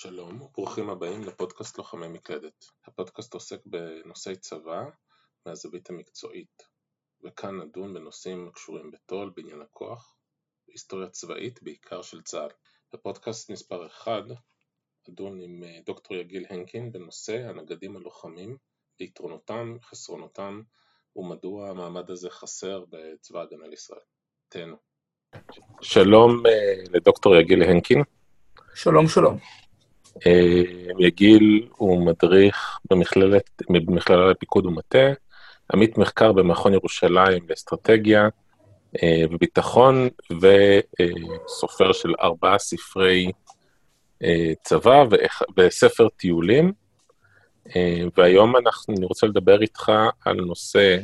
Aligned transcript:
שלום 0.00 0.42
וברוכים 0.42 0.90
הבאים 0.90 1.24
לפודקאסט 1.24 1.78
לוחמי 1.78 2.08
מקלדת. 2.08 2.64
הפודקאסט 2.86 3.34
עוסק 3.34 3.60
בנושאי 3.66 4.36
צבא 4.36 4.84
מהזווית 5.46 5.90
המקצועית, 5.90 6.62
וכאן 7.24 7.60
נדון 7.60 7.94
בנושאים 7.94 8.48
הקשורים 8.48 8.90
בתו"ל, 8.90 9.32
בניין 9.36 9.62
הכוח, 9.62 10.16
היסטוריה 10.68 11.08
צבאית 11.08 11.62
בעיקר 11.62 12.02
של 12.02 12.22
צה"ל. 12.22 12.48
בפודקאסט 12.92 13.50
מספר 13.50 13.86
1 13.86 14.12
נדון 15.08 15.40
עם 15.40 15.64
אה, 15.64 15.78
דוקטור 15.86 16.16
יגיל 16.16 16.46
הנקין 16.50 16.92
בנושא 16.92 17.48
הנגדים 17.48 17.96
הלוחמים, 17.96 18.56
ליתרונותם, 19.00 19.76
חסרונותם 19.82 20.62
ומדוע 21.16 21.70
המעמד 21.70 22.10
הזה 22.10 22.30
חסר 22.30 22.84
בצבא 22.88 23.40
הגנה 23.40 23.66
לישראל. 23.66 24.00
תהנו. 24.48 24.76
שלום 25.80 26.46
אה, 26.46 26.82
לדוקטור 26.90 27.36
יגיל 27.36 27.62
הנקין. 27.62 28.02
שלום 28.74 29.08
שלום. 29.08 29.38
אה, 30.26 30.62
יגיל 30.98 31.68
הוא 31.76 32.06
מדריך 32.06 32.78
במכללת, 32.90 33.62
במכללה 33.70 34.30
לפיקוד 34.30 34.66
ומטה, 34.66 35.12
עמית 35.72 35.98
מחקר 35.98 36.32
במכון 36.32 36.72
ירושלים 36.74 37.42
לאסטרטגיה 37.48 38.28
אה, 39.02 39.22
וביטחון, 39.30 40.08
וסופר 40.30 41.92
של 41.92 42.14
ארבעה 42.20 42.58
ספרי 42.58 43.32
אה, 44.24 44.52
צבא 44.62 45.04
וספר 45.56 46.08
טיולים. 46.08 46.72
והיום 48.16 48.56
אנחנו, 48.56 48.94
אני 48.96 49.06
רוצה 49.06 49.26
לדבר 49.26 49.62
איתך 49.62 49.92
על 50.24 50.36
נושא 50.36 50.96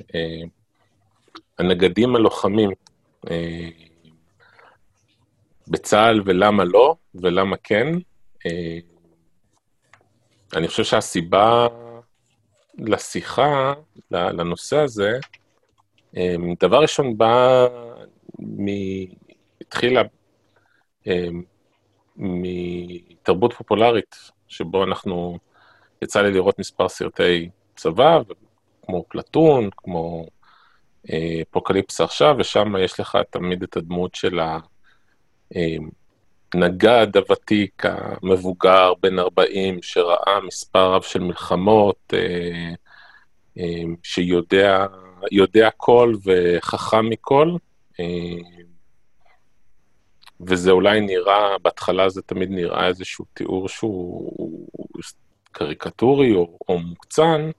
הנגדים 1.59 2.16
הלוחמים 2.16 2.70
בצה"ל 5.68 6.23
ולמה 6.24 6.65
לא, 6.65 6.95
ולמה 7.15 7.56
כן. 7.56 7.88
אני 10.54 10.68
חושב 10.68 10.84
שהסיבה 10.84 11.66
לשיחה, 12.79 13.73
לנושא 14.10 14.76
הזה, 14.76 15.18
אמ, 16.16 16.54
דבר 16.60 16.82
ראשון 16.82 17.18
בא 17.18 17.66
מ... 18.40 18.66
התחילה 19.60 20.02
אמ, 21.06 21.42
מתרבות 22.16 23.52
פופולרית, 23.52 24.16
שבו 24.48 24.84
אנחנו, 24.84 25.38
יצא 26.02 26.23
לי 26.23 26.32
לראות 26.32 26.59
מספר 26.59 26.88
סרטי 26.88 27.51
צבא, 27.76 28.18
כמו 28.86 29.04
פלטון, 29.09 29.70
כמו 29.76 30.26
אה, 31.12 31.42
אפוקליפסה 31.51 32.04
עכשיו, 32.04 32.34
ושם 32.38 32.74
יש 32.80 33.01
לך 33.01 33.18
תמיד 33.30 33.62
את 33.62 33.76
הדמות 33.76 34.14
של 34.14 34.40
ה... 34.40 34.59
הנגד 36.55 37.16
הוותיק, 37.16 37.83
המבוגר, 37.87 38.93
בן 39.02 39.19
40, 39.19 39.83
שראה 39.83 40.41
מספר 40.47 40.93
רב 40.93 41.02
של 41.02 41.21
מלחמות, 41.21 42.15
אה, 42.15 42.74
אה, 43.59 43.83
שיודע 44.02 44.87
יודע 45.32 45.69
כל 45.77 46.15
וחכם 46.25 47.09
מכל, 47.09 47.57
אה, 48.01 48.05
וזה 50.41 50.71
אולי 50.71 51.01
נראה, 51.01 51.59
בהתחלה 51.63 52.09
זה 52.09 52.23
תמיד 52.23 52.51
נראה 52.51 52.87
איזשהו 52.87 53.25
תיאור 53.35 53.69
שהוא 53.69 54.69
קריקטורי 55.52 56.35
או, 56.35 56.59
או 56.69 56.79
מוקצן, 56.79 57.51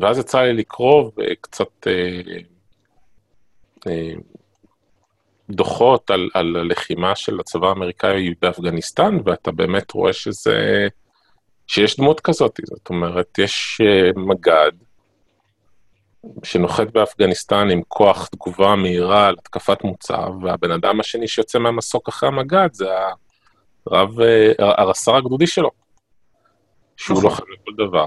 ואז 0.00 0.18
יצא 0.18 0.40
לי 0.40 0.52
לקרוא 0.52 1.10
וקצת 1.16 1.86
דוחות 5.52 6.10
על, 6.10 6.28
על 6.34 6.56
הלחימה 6.56 7.16
של 7.16 7.40
הצבא 7.40 7.68
האמריקאי 7.68 8.34
באפגניסטן, 8.42 9.18
ואתה 9.24 9.52
באמת 9.52 9.90
רואה 9.92 10.12
שזה, 10.12 10.88
שיש 11.66 11.96
דמות 11.96 12.20
כזאת, 12.20 12.60
זאת 12.64 12.88
אומרת, 12.88 13.38
יש 13.38 13.80
אה, 13.84 14.10
מג"ד 14.16 14.72
שנוחת 16.42 16.92
באפגניסטן 16.92 17.70
עם 17.70 17.82
כוח 17.88 18.26
תגובה 18.26 18.76
מהירה 18.76 19.26
על 19.26 19.36
התקפת 19.38 19.84
מוצב, 19.84 20.30
והבן 20.42 20.70
אדם 20.70 21.00
השני 21.00 21.28
שיוצא 21.28 21.58
מהמסוק 21.58 22.08
אחרי 22.08 22.28
המג"ד 22.28 22.68
זה 22.72 22.88
הרב, 23.86 24.20
אה, 24.20 24.52
הרס"ר 24.58 25.16
הגדודי 25.16 25.46
שלו, 25.46 25.70
שהוא 26.96 27.18
נכון. 27.18 27.30
לוחם 27.30 27.44
לכל 27.52 27.86
דבר. 27.86 28.06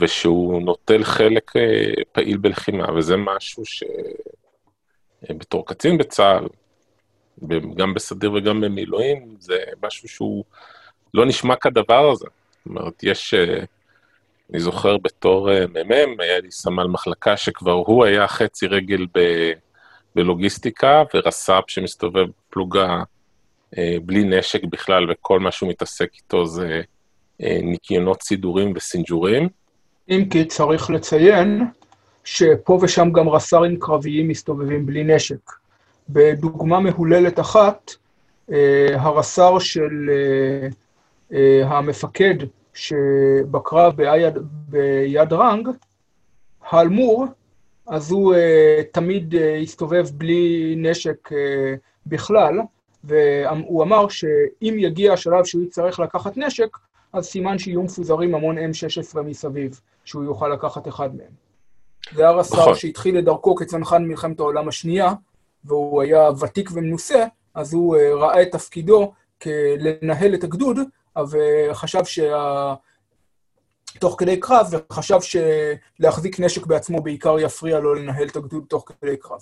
ושהוא 0.00 0.62
נוטל 0.62 1.04
חלק 1.04 1.56
אה, 1.56 1.92
פעיל 2.12 2.36
בלחימה, 2.36 2.92
וזה 2.92 3.16
משהו 3.16 3.62
שבתור 5.24 5.60
אה, 5.60 5.66
קצין 5.66 5.98
בצה"ל, 5.98 6.46
גם 7.76 7.94
בסדיר 7.94 8.32
וגם 8.32 8.60
במילואים, 8.60 9.36
זה 9.38 9.58
משהו 9.82 10.08
שהוא 10.08 10.44
לא 11.14 11.26
נשמע 11.26 11.56
כדבר 11.56 12.10
הזה. 12.10 12.26
זאת 12.26 12.66
אומרת, 12.66 13.02
יש, 13.02 13.34
אה, 13.34 13.64
אני 14.50 14.60
זוכר 14.60 14.96
בתור 14.98 15.50
מ"מ, 15.68 16.20
היה 16.20 16.40
לי 16.40 16.50
סמל 16.50 16.86
מחלקה 16.86 17.36
שכבר 17.36 17.72
הוא 17.72 18.04
היה 18.04 18.28
חצי 18.28 18.66
רגל 18.66 19.06
ב, 19.14 19.20
בלוגיסטיקה, 20.14 21.02
ורס"פ 21.14 21.64
שמסתובב 21.66 22.26
פלוגה 22.50 23.02
בלי 24.02 24.24
נשק 24.24 24.64
בכלל, 24.64 25.10
וכל 25.10 25.40
מה 25.40 25.52
שהוא 25.52 25.70
מתעסק 25.70 26.14
איתו 26.14 26.46
זה 26.46 26.82
ניקיונות 27.40 28.22
סידורים 28.22 28.72
וסינג'ורים. 28.76 29.48
אם 30.10 30.24
כי 30.30 30.44
צריך 30.44 30.90
לציין 30.90 31.64
שפה 32.24 32.78
ושם 32.82 33.12
גם 33.12 33.28
רס"רים 33.28 33.78
קרביים 33.78 34.28
מסתובבים 34.28 34.86
בלי 34.86 35.04
נשק. 35.04 35.52
בדוגמה 36.08 36.80
מהוללת 36.80 37.40
אחת, 37.40 37.92
אה, 38.52 38.86
הרס"ר 38.92 39.58
של 39.58 40.10
אה, 40.10 40.68
אה, 41.32 41.68
המפקד 41.68 42.34
שבקרב 42.74 43.96
באיה, 43.96 44.34
באיה 44.68 45.32
דראנג, 45.32 45.68
האלמור, 46.62 47.24
אז 47.86 48.10
הוא 48.10 48.34
תמיד 48.92 49.34
הסתובב 49.62 50.06
בלי 50.12 50.74
נשק 50.76 51.28
בכלל, 52.06 52.58
והוא 53.04 53.82
אמר 53.82 54.08
שאם 54.08 54.76
יגיע 54.78 55.12
השלב 55.12 55.44
שהוא 55.44 55.62
יצטרך 55.62 56.00
לקחת 56.00 56.36
נשק, 56.36 56.76
אז 57.12 57.24
סימן 57.26 57.58
שיהיו 57.58 57.82
מפוזרים 57.82 58.34
המון 58.34 58.58
M16 58.58 59.20
מסביב. 59.20 59.80
שהוא 60.06 60.24
יוכל 60.24 60.48
לקחת 60.48 60.88
אחד 60.88 61.16
מהם. 61.16 61.46
זה 62.12 62.28
הר 62.28 62.40
השר 62.40 62.56
נכון. 62.56 62.74
שהתחיל 62.74 63.18
את 63.18 63.24
דרכו 63.24 63.54
כצנחן 63.54 64.04
מלחמת 64.04 64.40
העולם 64.40 64.68
השנייה, 64.68 65.12
והוא 65.64 66.02
היה 66.02 66.30
ותיק 66.40 66.70
ומנוסה, 66.74 67.24
אז 67.54 67.74
הוא 67.74 67.96
uh, 67.96 68.00
ראה 68.00 68.42
את 68.42 68.52
תפקידו 68.52 69.12
כלנהל 69.42 70.34
את 70.34 70.44
הגדוד, 70.44 70.78
וחשב 71.30 72.04
שה... 72.04 72.74
תוך 74.00 74.16
כדי 74.18 74.40
קרב, 74.40 74.66
וחשב 74.70 75.18
שלהחזיק 75.20 76.40
נשק 76.40 76.66
בעצמו 76.66 77.02
בעיקר 77.02 77.38
יפריע 77.38 77.78
לו 77.78 77.94
לנהל 77.94 78.28
את 78.28 78.36
הגדוד 78.36 78.64
תוך 78.68 78.84
כדי 79.00 79.16
קרב. 79.16 79.40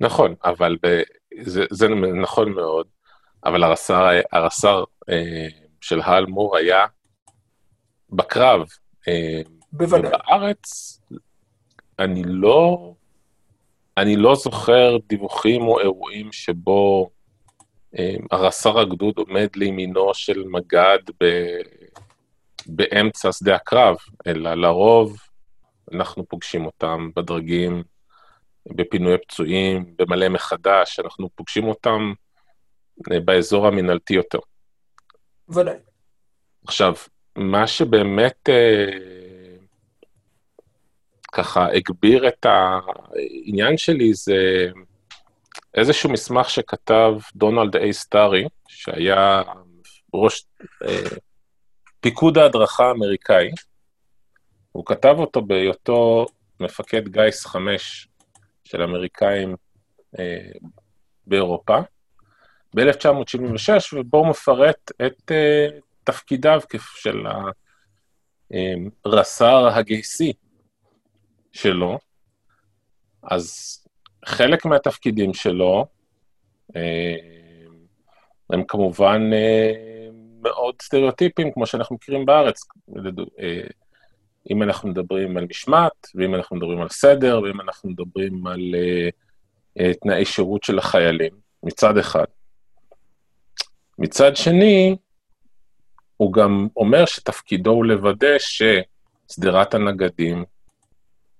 נכון, 0.00 0.34
אבל 0.44 0.76
ב... 0.82 1.02
זה, 1.42 1.64
זה 1.70 1.88
נכון 2.22 2.52
מאוד, 2.52 2.86
אבל 3.44 3.62
הרס"ר, 3.62 4.06
הרס"ר 4.32 4.84
אה, 5.10 5.46
של 5.80 6.00
האלמור 6.00 6.56
היה 6.56 6.86
בקרב, 8.10 8.66
בוודאי. 9.72 10.10
בארץ, 10.10 11.00
אני 11.98 12.22
לא, 12.26 12.92
אני 13.96 14.16
לא 14.16 14.34
זוכר 14.34 14.96
דיווחים 15.08 15.62
או 15.62 15.80
אירועים 15.80 16.32
שבו 16.32 17.10
אה, 17.98 18.14
הרס"ר 18.30 18.80
הגדוד 18.80 19.14
עומד 19.18 19.48
לימינו 19.56 20.14
של 20.14 20.44
מג"ד 20.46 20.98
ב, 21.22 21.24
באמצע 22.66 23.32
שדה 23.32 23.56
הקרב, 23.56 23.96
אלא 24.26 24.54
לרוב 24.54 25.16
אנחנו 25.94 26.26
פוגשים 26.28 26.66
אותם 26.66 27.10
בדרגים, 27.16 27.82
בפינוי 28.66 29.18
פצועים, 29.18 29.94
במלא 29.98 30.28
מחדש, 30.28 31.00
אנחנו 31.00 31.28
פוגשים 31.34 31.64
אותם 31.64 32.12
אה, 33.12 33.20
באזור 33.20 33.66
המינהלתי 33.66 34.14
יותר. 34.14 34.38
ודאי. 35.48 35.76
עכשיו, 36.66 36.94
מה 37.38 37.66
שבאמת 37.66 38.48
אה, 38.48 38.86
ככה 41.32 41.66
הגביר 41.72 42.28
את 42.28 42.46
העניין 42.46 43.76
שלי 43.76 44.14
זה 44.14 44.66
איזשהו 45.74 46.10
מסמך 46.10 46.50
שכתב 46.50 47.12
דונלד 47.34 47.76
איי 47.76 47.92
סטארי, 47.92 48.44
שהיה 48.68 49.42
ראש 50.14 50.46
אה, 50.84 51.16
פיקוד 52.00 52.38
ההדרכה 52.38 52.88
האמריקאי. 52.88 53.50
הוא 54.72 54.86
כתב 54.86 55.14
אותו 55.18 55.42
בהיותו 55.42 56.26
מפקד 56.60 57.08
גיס 57.08 57.46
5 57.46 58.08
של 58.64 58.82
אמריקאים 58.82 59.56
אה, 60.18 60.50
באירופה, 61.26 61.78
ב-1976, 62.74 63.68
ובו 63.92 64.18
הוא 64.18 64.28
מפרט 64.28 64.90
את 65.06 65.32
אה, 65.32 65.68
תפקידיו 66.08 66.60
של 66.96 67.26
הרס"ר 69.04 69.68
הגייסי 69.68 70.32
שלו, 71.52 71.98
אז 73.22 73.78
חלק 74.24 74.64
מהתפקידים 74.64 75.34
שלו 75.34 75.86
הם 78.50 78.64
כמובן 78.68 79.30
מאוד 80.42 80.74
סטריאוטיפיים, 80.82 81.52
כמו 81.52 81.66
שאנחנו 81.66 81.96
מכירים 81.96 82.26
בארץ. 82.26 82.60
אם 84.50 84.62
אנחנו 84.62 84.88
מדברים 84.88 85.36
על 85.36 85.46
משמעת, 85.50 86.06
ואם 86.14 86.34
אנחנו 86.34 86.56
מדברים 86.56 86.80
על 86.80 86.88
סדר, 86.88 87.40
ואם 87.42 87.60
אנחנו 87.60 87.90
מדברים 87.90 88.46
על 88.46 88.60
תנאי 90.00 90.24
שירות 90.24 90.64
של 90.64 90.78
החיילים, 90.78 91.32
מצד 91.62 91.98
אחד. 91.98 92.24
מצד 93.98 94.36
שני, 94.36 94.96
הוא 96.18 96.32
גם 96.32 96.68
אומר 96.76 97.06
שתפקידו 97.06 97.70
הוא 97.70 97.84
לוודא 97.84 98.36
ששדרת 98.38 99.74
הנגדים 99.74 100.44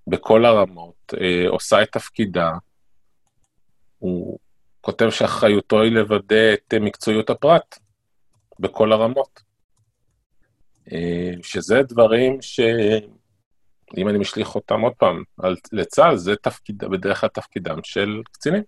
בכל 0.07 0.45
הרמות 0.45 1.15
אה, 1.21 1.49
עושה 1.49 1.83
את 1.83 1.93
תפקידה. 1.93 2.51
הוא 3.99 4.39
כותב 4.81 5.11
שאחריותו 5.11 5.83
היא 5.83 5.93
לוודא 5.93 6.55
את 6.55 6.75
מקצועיות 6.75 7.31
הפרט 7.31 7.79
בכל 8.59 8.93
הרמות. 8.93 9.41
אה, 10.93 11.31
שזה 11.43 11.83
דברים 11.83 12.43
שאם 12.43 14.09
אני 14.09 14.19
משליך 14.19 14.55
אותם 14.55 14.81
עוד 14.81 14.93
פעם 14.99 15.23
על, 15.39 15.57
לצה"ל, 15.73 16.17
זה 16.17 16.37
תפקיד, 16.37 16.79
בדרך 16.79 17.21
כלל 17.21 17.29
תפקידם 17.29 17.79
של 17.85 18.23
קצינים. 18.33 18.63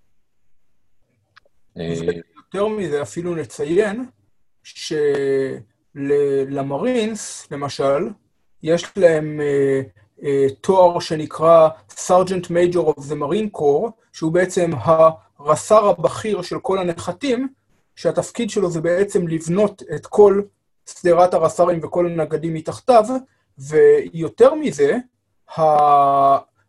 יותר 2.36 2.68
מזה, 2.68 3.02
אפילו 3.02 3.34
נציין 3.34 4.04
שלמרינס, 5.94 7.46
למשל, 7.50 8.08
יש 8.62 8.92
להם 8.96 9.40
uh, 9.40 10.20
uh, 10.20 10.24
תואר 10.60 11.00
שנקרא 11.00 11.68
Sergeant 11.90 12.46
Major 12.46 12.88
of 12.88 13.00
the 13.00 13.14
Marine 13.14 13.58
Corps, 13.58 13.90
שהוא 14.12 14.32
בעצם 14.32 14.70
הרס"ר 14.84 15.88
הבכיר 15.88 16.42
של 16.42 16.58
כל 16.58 16.78
הנחתים, 16.78 17.48
שהתפקיד 17.96 18.50
שלו 18.50 18.70
זה 18.70 18.80
בעצם 18.80 19.28
לבנות 19.28 19.82
את 19.94 20.06
כל 20.06 20.42
שדרת 20.86 21.34
הרס"רים 21.34 21.80
וכל 21.82 22.06
הנגדים 22.06 22.54
מתחתיו, 22.54 23.04
ויותר 23.58 24.54
מזה, 24.54 24.96
ה... 25.58 25.62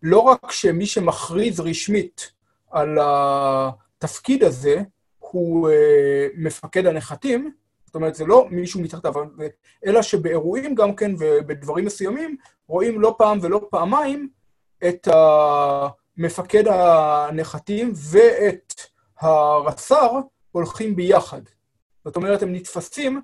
לא 0.03 0.19
רק 0.19 0.51
שמי 0.51 0.85
שמכריז 0.85 1.59
רשמית 1.59 2.31
על 2.71 2.97
התפקיד 3.01 4.43
הזה, 4.43 4.81
הוא 5.19 5.69
uh, 5.69 5.73
מפקד 6.37 6.85
הנחתים, 6.85 7.51
זאת 7.91 7.95
אומרת, 7.95 8.15
זה 8.15 8.25
לא 8.25 8.47
מישהו 8.49 8.81
מתחתיו, 8.81 9.13
אלא 9.85 10.01
שבאירועים 10.01 10.75
גם 10.75 10.95
כן 10.95 11.11
ובדברים 11.19 11.85
מסוימים, 11.85 12.35
רואים 12.67 13.01
לא 13.01 13.15
פעם 13.17 13.39
ולא 13.41 13.67
פעמיים 13.71 14.29
את 14.87 15.07
מפקד 16.17 16.63
הנחתים 16.67 17.93
ואת 17.95 18.73
הרס"ר 19.19 20.11
הולכים 20.51 20.95
ביחד. 20.95 21.41
זאת 22.05 22.15
אומרת, 22.15 22.41
הם 22.41 22.53
נתפסים 22.53 23.21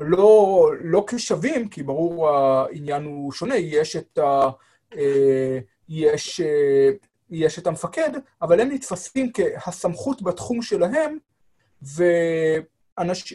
לא, 0.00 0.70
לא 0.80 1.04
כשווים, 1.08 1.68
כי 1.68 1.82
ברור 1.82 2.30
העניין 2.30 3.04
הוא 3.04 3.32
שונה, 3.32 3.56
יש 3.56 3.96
את, 3.96 4.18
ה, 4.18 4.50
אה, 4.96 5.58
יש, 5.88 6.40
אה, 6.40 6.90
יש 7.30 7.58
את 7.58 7.66
המפקד, 7.66 8.10
אבל 8.42 8.60
הם 8.60 8.68
נתפסים 8.70 9.30
כהסמכות 9.34 10.22
בתחום 10.22 10.62
שלהם, 10.62 11.18
ואנש... 11.82 13.34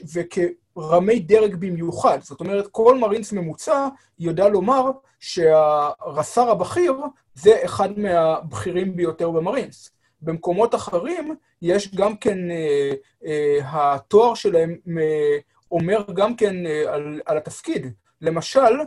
וכרמי 0.78 1.20
דרג 1.20 1.56
במיוחד. 1.56 2.20
זאת 2.22 2.40
אומרת, 2.40 2.68
כל 2.68 2.98
מרינס 2.98 3.32
ממוצע 3.32 3.88
יודע 4.20 4.48
לומר 4.48 4.92
שהרס"ר 5.20 6.50
הבכיר 6.50 6.94
זה 7.36 7.60
אחד 7.66 8.00
מהבכירים 8.00 8.96
ביותר 8.96 9.32
במרינס. 9.32 9.90
במקומות 10.22 10.76
אחרים 10.76 11.36
יש 11.62 11.96
גם 11.96 12.18
כן, 12.18 12.52
אה, 12.52 12.92
אה, 13.26 13.60
התואר 13.94 14.34
שלהם 14.34 14.78
אה, 15.00 15.38
אומר 15.72 16.04
גם 16.14 16.36
כן 16.36 16.66
אה, 16.66 16.94
על, 16.94 17.22
על 17.26 17.38
התפקיד. 17.38 17.88
למשל, 18.22 18.80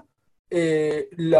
אה, 0.52 1.00
ל... 1.18 1.36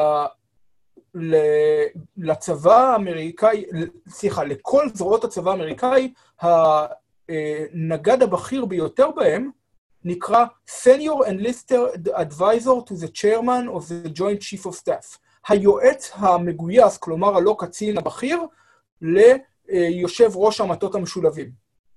לצבא 2.17 2.93
האמריקאי, 2.93 3.65
סליחה, 4.09 4.45
לכל 4.45 4.89
זרועות 4.95 5.25
הצבא 5.25 5.51
האמריקאי, 5.51 6.13
הנגד 6.41 8.23
הבכיר 8.23 8.65
ביותר 8.65 9.11
בהם 9.11 9.51
נקרא 10.09 10.45
Senior 10.69 11.27
Enlisted 11.27 12.09
Advisor 12.09 12.81
to 12.89 12.95
the 12.95 13.09
Chairman 13.09 13.69
of 13.69 13.89
the 13.89 14.09
Joint 14.09 14.41
Chief 14.41 14.67
of 14.67 14.75
Staff. 14.75 15.19
היועץ 15.49 16.11
המגויס, 16.15 16.97
כלומר 16.97 17.37
הלא 17.37 17.57
קצין 17.59 17.99
הבכיר, 17.99 18.41
ליושב 19.03 20.31
ראש 20.35 20.61
המטות 20.61 20.95
המשולבים. 20.95 21.51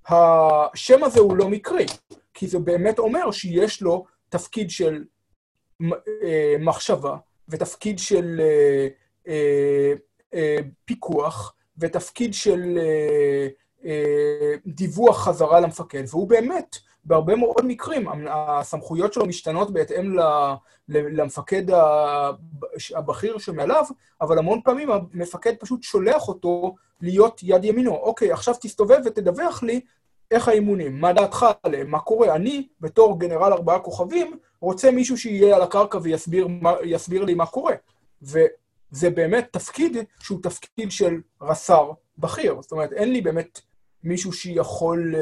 השם 0.07 1.03
הזה 1.03 1.19
הוא 1.19 1.38
לא 1.38 1.50
מקרי, 1.50 1.85
כי 2.33 2.47
זה 2.47 2.59
באמת 2.59 3.00
אומר 3.00 3.31
שיש 3.31 3.81
לו 3.81 4.06
תפקיד 4.29 4.69
של 4.69 5.03
אה, 6.23 6.55
מחשבה, 6.59 7.17
ותפקיד 7.50 8.00
של 8.00 8.41
אה, 9.27 9.94
אה, 10.33 10.57
פיקוח, 10.85 11.55
ותפקיד 11.77 12.33
של 12.33 12.79
דיווח 14.65 15.23
חזרה 15.23 15.59
למפקד, 15.59 16.03
והוא 16.09 16.29
באמת, 16.29 16.77
בהרבה 17.06 17.36
מאוד 17.36 17.66
מקרים, 17.66 18.07
הסמכויות 18.30 19.13
שלו 19.13 19.25
משתנות 19.25 19.74
בהתאם 19.74 20.16
למפקד 20.90 21.63
הבכיר 22.96 23.38
שמעליו, 23.38 23.84
אבל 24.22 24.38
המון 24.38 24.62
פעמים 24.63 24.90
המפקד 24.92 25.54
פשוט 25.60 25.84
שולח 25.84 26.28
אותו 26.28 26.75
להיות 27.01 27.42
יד 27.44 27.66
ימינו. 27.66 27.96
אוקיי, 27.96 28.31
עכשיו 28.31 28.56
תסתובב 28.62 29.00
ותדווח 29.06 29.63
לי 29.63 29.81
איך 30.31 30.48
האימונים, 30.48 31.01
מה 31.01 31.13
דעתך 31.13 31.46
עליהם, 31.63 31.90
מה 31.90 32.00
קורה. 32.00 32.36
אני, 32.36 32.68
בתור 32.81 33.19
גנרל 33.19 33.54
ארבעה 33.54 33.80
כוכבים, 33.80 34.38
רוצה 34.62 34.92
מישהו 34.92 35.18
שיהיה 35.18 35.56
על 35.56 35.62
הקרקע 35.62 35.98
ויסביר 36.04 37.25
לי 37.25 37.34
מה 37.34 37.46
קורה. 37.46 37.74
וזה 38.22 39.10
באמת 39.10 39.48
תפקיד 39.51 39.98
שהוא 40.19 40.40
תפקיד 40.44 40.92
של 40.92 41.22
רס"ר 41.42 41.92
בכיר. 42.18 42.62
זאת 42.62 42.72
אומרת, 42.72 42.94
אין 42.94 43.12
לי 43.12 43.22
באמת 43.22 43.62
מישהו 44.04 44.34
שיכול... 44.34 45.16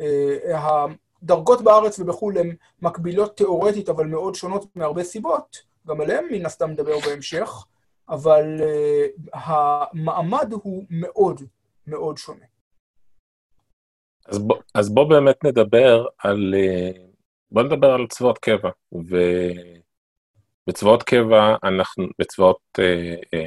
אה, 0.00 0.36
אה, 0.44 0.86
הדרגות 1.22 1.62
בארץ 1.62 1.98
ובחו"ל 1.98 2.38
הן 2.38 2.54
מקבילות 2.82 3.36
תיאורטית, 3.36 3.88
אבל 3.88 4.06
מאוד 4.06 4.34
שונות 4.34 4.76
מהרבה 4.76 5.04
סיבות, 5.04 5.56
גם 5.86 6.00
עליהן 6.00 6.24
מן 6.30 6.46
הסתם 6.46 6.70
נדבר 6.70 6.98
בהמשך, 7.06 7.64
אבל 8.08 8.60
אה, 8.60 9.06
המעמד 9.32 10.52
הוא 10.52 10.84
מאוד 10.90 11.40
מאוד 11.86 12.16
שונה. 12.16 12.44
אז 14.26 14.38
בוא, 14.38 14.56
אז 14.74 14.94
בוא 14.94 15.04
באמת 15.10 15.44
נדבר 15.44 16.06
על... 16.18 16.54
בוא 17.50 17.62
נדבר 17.62 17.90
על 17.90 18.06
צבאות 18.06 18.38
קבע. 18.38 18.70
ובצבאות 20.66 21.02
קבע, 21.02 21.56
אנחנו, 21.64 22.06
בצבאות 22.18 22.60
אה, 22.78 23.14
אה, 23.34 23.46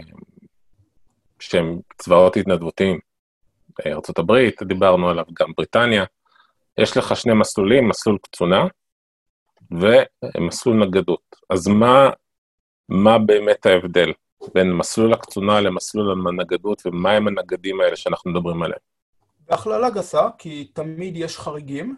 שהם 1.39 1.79
צבאות 1.97 2.37
התנדבותיים, 2.37 2.99
ארה"ב, 3.85 4.33
דיברנו 4.63 5.09
עליו, 5.09 5.25
גם 5.39 5.51
בריטניה. 5.57 6.05
יש 6.81 6.97
לך 6.97 7.15
שני 7.15 7.33
מסלולים, 7.33 7.89
מסלול 7.89 8.17
קצונה 8.21 8.67
ומסלול 9.71 10.75
נגדות. 10.75 11.35
אז 11.49 11.67
מה, 11.67 12.09
מה 12.89 13.19
באמת 13.19 13.65
ההבדל 13.65 14.11
בין 14.53 14.73
מסלול 14.73 15.13
הקצונה 15.13 15.61
למסלול 15.61 16.27
הנגדות, 16.27 16.81
ומה 16.85 17.11
הם 17.11 17.27
הנגדים 17.27 17.81
האלה 17.81 17.95
שאנחנו 17.95 18.31
מדברים 18.31 18.63
עליהם? 18.63 18.79
בהכללה 19.49 19.89
גסה, 19.89 20.27
כי 20.37 20.69
תמיד 20.73 21.17
יש 21.17 21.37
חריגים. 21.37 21.95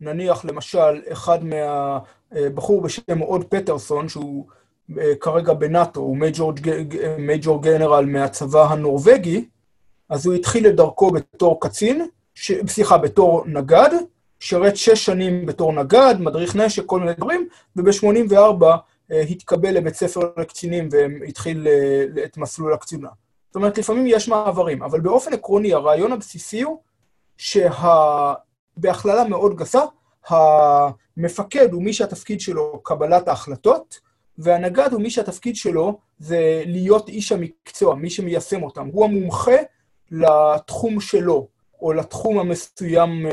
נניח, 0.00 0.44
למשל, 0.44 1.02
אחד 1.12 1.38
מהבחור 1.44 2.82
בשם 2.82 3.22
אוד 3.22 3.44
פטרסון, 3.44 4.08
שהוא 4.08 4.46
אה, 4.98 5.12
כרגע 5.20 5.52
בנאטו, 5.52 6.00
הוא 6.00 6.16
מייג'ור 7.18 7.62
גנרל 7.62 8.04
מהצבא 8.04 8.64
הנורבגי, 8.64 9.48
אז 10.08 10.26
הוא 10.26 10.34
התחיל 10.34 10.66
את 10.66 10.76
דרכו 10.76 11.10
בתור 11.10 11.60
קצין. 11.60 12.08
סליחה, 12.66 12.98
בתור 12.98 13.42
נגד, 13.46 13.90
שירת 14.40 14.76
שש 14.76 15.04
שנים 15.04 15.46
בתור 15.46 15.72
נגד, 15.72 16.14
מדריך 16.18 16.56
נשק, 16.56 16.86
כל 16.86 17.00
מיני 17.00 17.14
דברים, 17.14 17.48
וב-84 17.76 18.64
אה, 19.12 19.20
התקבל 19.20 19.70
לבית 19.70 19.94
ספר 19.94 20.20
לקצינים 20.36 20.88
והתחיל 20.90 21.66
אה, 21.68 22.24
את 22.24 22.36
מסלול 22.36 22.72
הקצינה. 22.72 23.08
זאת 23.46 23.56
אומרת, 23.56 23.78
לפעמים 23.78 24.06
יש 24.06 24.28
מעברים, 24.28 24.82
אבל 24.82 25.00
באופן 25.00 25.32
עקרוני, 25.32 25.72
הרעיון 25.74 26.12
הבסיסי 26.12 26.62
הוא 26.62 26.80
שבהכללה 27.36 29.22
שה... 29.22 29.28
מאוד 29.28 29.56
גסה, 29.56 29.80
המפקד 30.28 31.72
הוא 31.72 31.82
מי 31.82 31.92
שהתפקיד 31.92 32.40
שלו 32.40 32.80
קבלת 32.82 33.28
ההחלטות, 33.28 34.00
והנגד 34.38 34.88
הוא 34.92 35.02
מי 35.02 35.10
שהתפקיד 35.10 35.56
שלו 35.56 35.98
זה 36.18 36.62
להיות 36.66 37.08
איש 37.08 37.32
המקצוע, 37.32 37.94
מי 37.94 38.10
שמיישם 38.10 38.62
אותם. 38.62 38.88
הוא 38.92 39.04
המומחה 39.04 39.56
לתחום 40.10 41.00
שלו, 41.00 41.48
או 41.84 41.92
לתחום 41.92 42.38
המסוים 42.38 43.26
uh, 43.26 43.30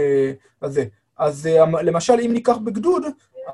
הזה. 0.62 0.86
אז 1.18 1.50
uh, 1.52 1.82
למשל, 1.82 2.14
אם 2.26 2.34
ניקח 2.34 2.58
בגדוד, 2.58 3.04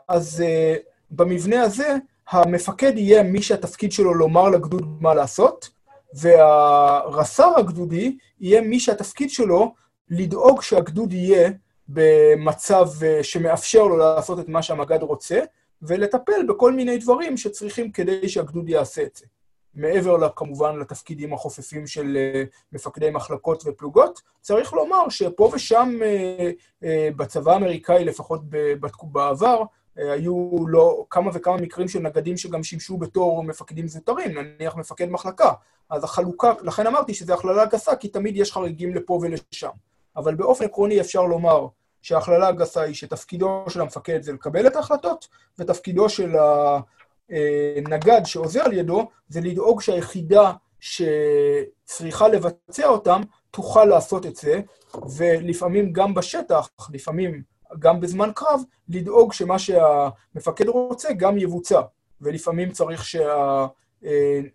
אז 0.08 0.44
uh, 0.44 0.80
במבנה 1.12 1.62
הזה, 1.62 1.96
המפקד 2.30 2.98
יהיה 2.98 3.24
מי 3.24 3.42
שהתפקיד 3.42 3.92
שלו 3.92 4.14
לומר 4.14 4.50
לגדוד 4.50 5.02
מה 5.02 5.14
לעשות, 5.14 5.70
והרס"ר 6.14 7.54
הגדודי 7.58 8.18
יהיה 8.40 8.62
מי 8.62 8.80
שהתפקיד 8.80 9.30
שלו 9.30 9.74
לדאוג 10.10 10.62
שהגדוד 10.62 11.14
יהיה 11.14 11.50
במצב 11.88 12.88
שמאפשר 13.22 13.84
לו 13.84 13.98
לעשות 13.98 14.40
את 14.40 14.50
מה 14.50 14.62
שהמג"ד 14.62 15.02
רוצה, 15.02 15.40
ולטפל 15.82 16.46
בכל 16.48 16.74
מיני 16.74 16.98
דברים 16.98 17.38
שצריכים 17.38 17.92
כדי 17.92 18.30
שהגדוד 18.30 18.70
יעשה 18.70 19.04
את 19.04 19.16
זה. 19.16 19.26
מעבר 19.78 20.30
כמובן 20.36 20.80
לתפקידים 20.80 21.34
החופפים 21.34 21.88
של 21.88 22.18
מפקדי 22.74 23.10
מחלקות 23.10 23.64
ופלוגות, 23.66 24.22
צריך 24.42 24.74
לומר 24.74 25.10
שפה 25.10 25.52
ושם 25.54 26.00
בצבא 27.16 27.54
האמריקאי, 27.54 28.06
לפחות 28.06 28.42
בעבר, 29.04 29.62
היו 29.96 30.68
לא 30.68 31.06
כמה 31.10 31.32
וכמה 31.34 31.58
מקרים 31.58 31.88
של 31.88 32.00
נגדים 32.00 32.38
שגם 32.38 32.64
שימשו 32.64 32.98
בתור 32.98 33.44
מפקדים 33.44 33.88
זוטרים, 33.88 34.38
נניח 34.38 34.76
מפקד 34.76 35.10
מחלקה. 35.10 35.52
אז 35.90 36.04
החלוקה, 36.04 36.54
לכן 36.62 36.88
אמרתי 36.88 37.14
שזו 37.14 37.34
הכללה 37.34 37.66
גסה, 37.66 37.96
כי 37.96 38.08
תמיד 38.08 38.38
יש 38.38 38.52
חריגים 38.52 38.96
לפה 38.96 39.20
ולשם. 39.22 39.70
אבל 40.18 40.36
באופן 40.36 40.66
עקרוני 40.66 41.02
אפשר 41.02 41.24
לומר 41.24 41.68
שההכללה 42.02 42.48
הגסה 42.48 42.82
היא 42.82 42.96
שתפקידו 42.96 43.66
של 43.70 43.82
המפקד 43.82 44.22
זה 44.22 44.34
לקבל 44.34 44.68
את 44.68 44.76
ההחלטות, 44.76 45.28
ותפקידו 45.60 46.10
של 46.10 46.36
הנגד 47.30 48.22
שעוזר 48.26 48.62
על 48.66 48.74
ידו 48.74 49.08
זה 49.30 49.42
לדאוג 49.42 49.82
שהיחידה 49.82 50.54
שצריכה 50.80 52.28
לבצע 52.28 52.88
אותם 52.88 53.22
תוכל 53.52 53.86
לעשות 53.86 54.26
את 54.26 54.36
זה, 54.36 54.62
ולפעמים 55.18 55.94
גם 55.94 56.14
בשטח, 56.14 56.70
לפעמים 56.94 57.42
גם 57.80 58.00
בזמן 58.00 58.32
קרב, 58.36 58.62
לדאוג 58.90 59.34
שמה 59.34 59.60
שהמפקד 59.60 60.68
רוצה 60.68 61.14
גם 61.14 61.38
יבוצע. 61.38 61.82
ולפעמים 62.22 62.72
צריך 62.72 63.06
שה, 63.06 63.68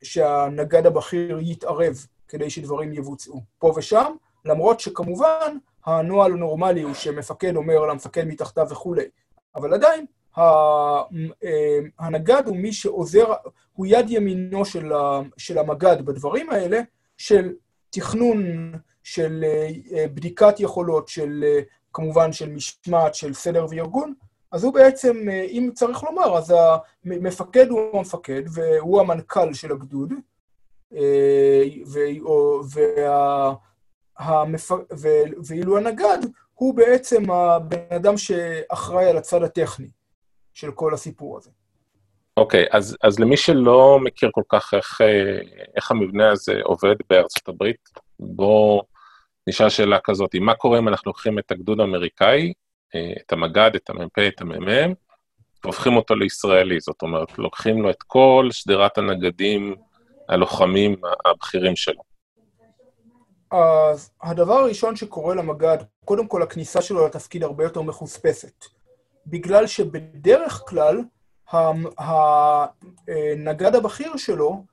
שהנגד 0.02 0.86
הבכיר 0.86 1.38
יתערב 1.40 2.06
כדי 2.28 2.50
שדברים 2.50 2.92
יבוצעו. 2.92 3.40
פה 3.58 3.72
ושם, 3.76 4.12
למרות 4.44 4.80
שכמובן 4.80 5.56
הנוהל 5.84 6.32
הנורמלי 6.32 6.82
הוא 6.82 6.94
שמפקד 6.94 7.56
אומר 7.56 7.86
למפקד 7.86 8.24
מתחתיו 8.24 8.66
וכולי, 8.70 9.04
אבל 9.56 9.74
עדיין 9.74 10.06
הנגד 11.98 12.42
הוא 12.46 12.56
מי 12.56 12.72
שעוזר, 12.72 13.32
הוא 13.72 13.86
יד 13.86 14.10
ימינו 14.10 14.64
של, 14.64 14.92
של 15.36 15.58
המגד 15.58 16.02
בדברים 16.06 16.50
האלה, 16.50 16.80
של 17.16 17.52
תכנון, 17.90 18.72
של 19.02 19.44
בדיקת 20.14 20.60
יכולות, 20.60 21.08
של 21.08 21.44
כמובן 21.92 22.32
של 22.32 22.50
משמעת, 22.50 23.14
של 23.14 23.34
סדר 23.34 23.66
וארגון, 23.70 24.14
אז 24.52 24.64
הוא 24.64 24.74
בעצם, 24.74 25.28
אם 25.28 25.70
צריך 25.74 26.02
לומר, 26.02 26.38
אז 26.38 26.54
המפקד 27.04 27.68
הוא 27.68 27.98
המפקד 27.98 28.42
והוא 28.52 29.00
המנכ"ל 29.00 29.52
של 29.52 29.72
הגדוד. 29.72 30.12
ואילו 35.46 35.78
הנגד 35.78 36.18
הוא 36.54 36.74
בעצם 36.74 37.30
הבן 37.30 37.96
אדם 37.96 38.16
שאחראי 38.16 39.10
על 39.10 39.16
הצד 39.16 39.42
הטכני 39.42 39.88
של 40.52 40.72
כל 40.72 40.94
הסיפור 40.94 41.36
הזה. 41.36 41.50
אוקיי, 42.36 42.64
okay, 42.64 42.76
אז, 42.76 42.96
אז 43.02 43.18
למי 43.18 43.36
שלא 43.36 43.98
מכיר 44.02 44.30
כל 44.32 44.42
כך 44.48 44.74
איך, 44.74 45.00
איך 45.76 45.90
המבנה 45.90 46.30
הזה 46.30 46.60
עובד 46.62 46.94
בארצות 47.10 47.48
הברית, 47.48 47.88
בואו 48.20 48.82
נשאל 49.46 49.68
שאלה 49.68 49.98
כזאת, 50.04 50.34
מה 50.34 50.54
קורה 50.54 50.78
אם 50.78 50.88
אנחנו 50.88 51.08
לוקחים 51.08 51.38
את 51.38 51.50
הגדוד 51.50 51.80
האמריקאי, 51.80 52.52
את 53.20 53.32
המג"ד, 53.32 53.70
את 53.74 53.90
המ"פ, 53.90 54.18
את 54.18 54.40
המ"מ, 54.40 54.92
והופכים 55.64 55.96
אותו 55.96 56.14
לישראלי, 56.14 56.80
זאת 56.80 57.02
אומרת, 57.02 57.38
לוקחים 57.38 57.82
לו 57.82 57.90
את 57.90 58.02
כל 58.06 58.48
שדרת 58.50 58.98
הנגדים, 58.98 59.74
הלוחמים 60.28 60.96
הבכירים 61.24 61.76
שלו. 61.76 62.02
אז 63.50 64.10
הדבר 64.22 64.54
הראשון 64.54 64.96
שקורה 64.96 65.34
למג"ד, 65.34 65.78
קודם 66.04 66.26
כל 66.26 66.42
הכניסה 66.42 66.82
שלו 66.82 67.06
לתפקיד 67.06 67.42
הרבה 67.42 67.64
יותר 67.64 67.82
מחוספסת. 67.82 68.64
בגלל 69.26 69.66
שבדרך 69.66 70.62
כלל 70.66 71.02
הנגד 71.98 73.74
הבכיר 73.74 74.16
שלו 74.16 74.64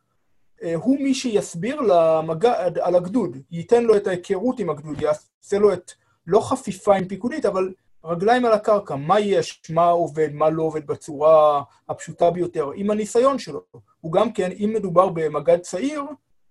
הוא 0.74 1.00
מי 1.00 1.14
שיסביר 1.14 1.82
למג"ד 1.82 2.78
על 2.82 2.96
הגדוד, 2.96 3.38
ייתן 3.52 3.84
לו 3.84 3.96
את 3.96 4.08
ההיכרות 4.08 4.60
עם 4.60 4.70
הגדוד, 4.70 5.02
יעשה 5.02 5.58
לו 5.60 5.74
את, 5.74 5.92
לא 6.28 6.40
חפיפה 6.40 6.96
עם 6.96 7.08
פיקודית, 7.08 7.46
אבל 7.46 7.74
רגליים 8.04 8.46
על 8.46 8.54
הקרקע, 8.54 8.96
מה 8.96 9.20
יש, 9.20 9.62
מה 9.70 9.86
עובד, 9.86 10.34
מה 10.34 10.50
לא 10.50 10.64
עובד 10.64 10.88
בצורה 10.88 11.64
הפשוטה 11.90 12.32
ביותר, 12.32 12.72
עם 12.76 12.92
הניסיון 12.92 13.40
שלו. 13.40 13.62
הוא 14.02 14.12
גם 14.12 14.34
כן, 14.34 14.52
אם 14.52 14.72
מדובר 14.76 15.10
במג"ד 15.10 15.60
צעיר 15.60 16.04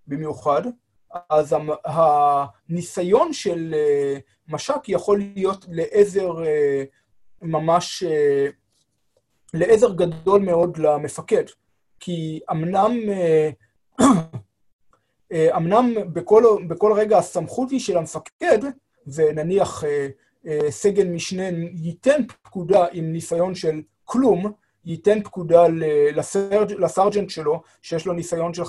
במיוחד, 0.06 0.62
אז 1.30 1.56
הניסיון 1.84 3.32
של 3.32 3.74
אה, 3.74 4.18
מש"ק 4.48 4.88
יכול 4.88 5.18
להיות 5.34 5.66
לעזר 5.68 6.44
אה, 6.44 6.84
ממש, 7.42 8.02
אה, 8.02 8.46
לעזר 9.54 9.92
גדול 9.92 10.42
מאוד 10.42 10.78
למפקד. 10.78 11.44
כי 12.00 12.40
אמנם, 12.50 12.92
אמנם 15.56 15.94
בכל, 16.12 16.44
בכל 16.68 16.92
רגע 16.92 17.18
הסמכות 17.18 17.70
היא 17.70 17.80
של 17.80 17.96
המפקד, 17.96 18.58
ונניח 19.06 19.84
סגן 20.70 21.12
משנה 21.12 21.48
ייתן 21.74 22.26
פקודה 22.42 22.86
עם 22.92 23.12
ניסיון 23.12 23.54
של 23.54 23.82
כלום, 24.04 24.52
ייתן 24.84 25.22
פקודה 25.22 25.62
לסרג', 26.14 26.72
לסרג'נט 26.72 27.30
שלו, 27.30 27.62
שיש 27.82 28.06
לו 28.06 28.12
ניסיון 28.12 28.54
של 28.54 28.62
15-20 28.62 28.66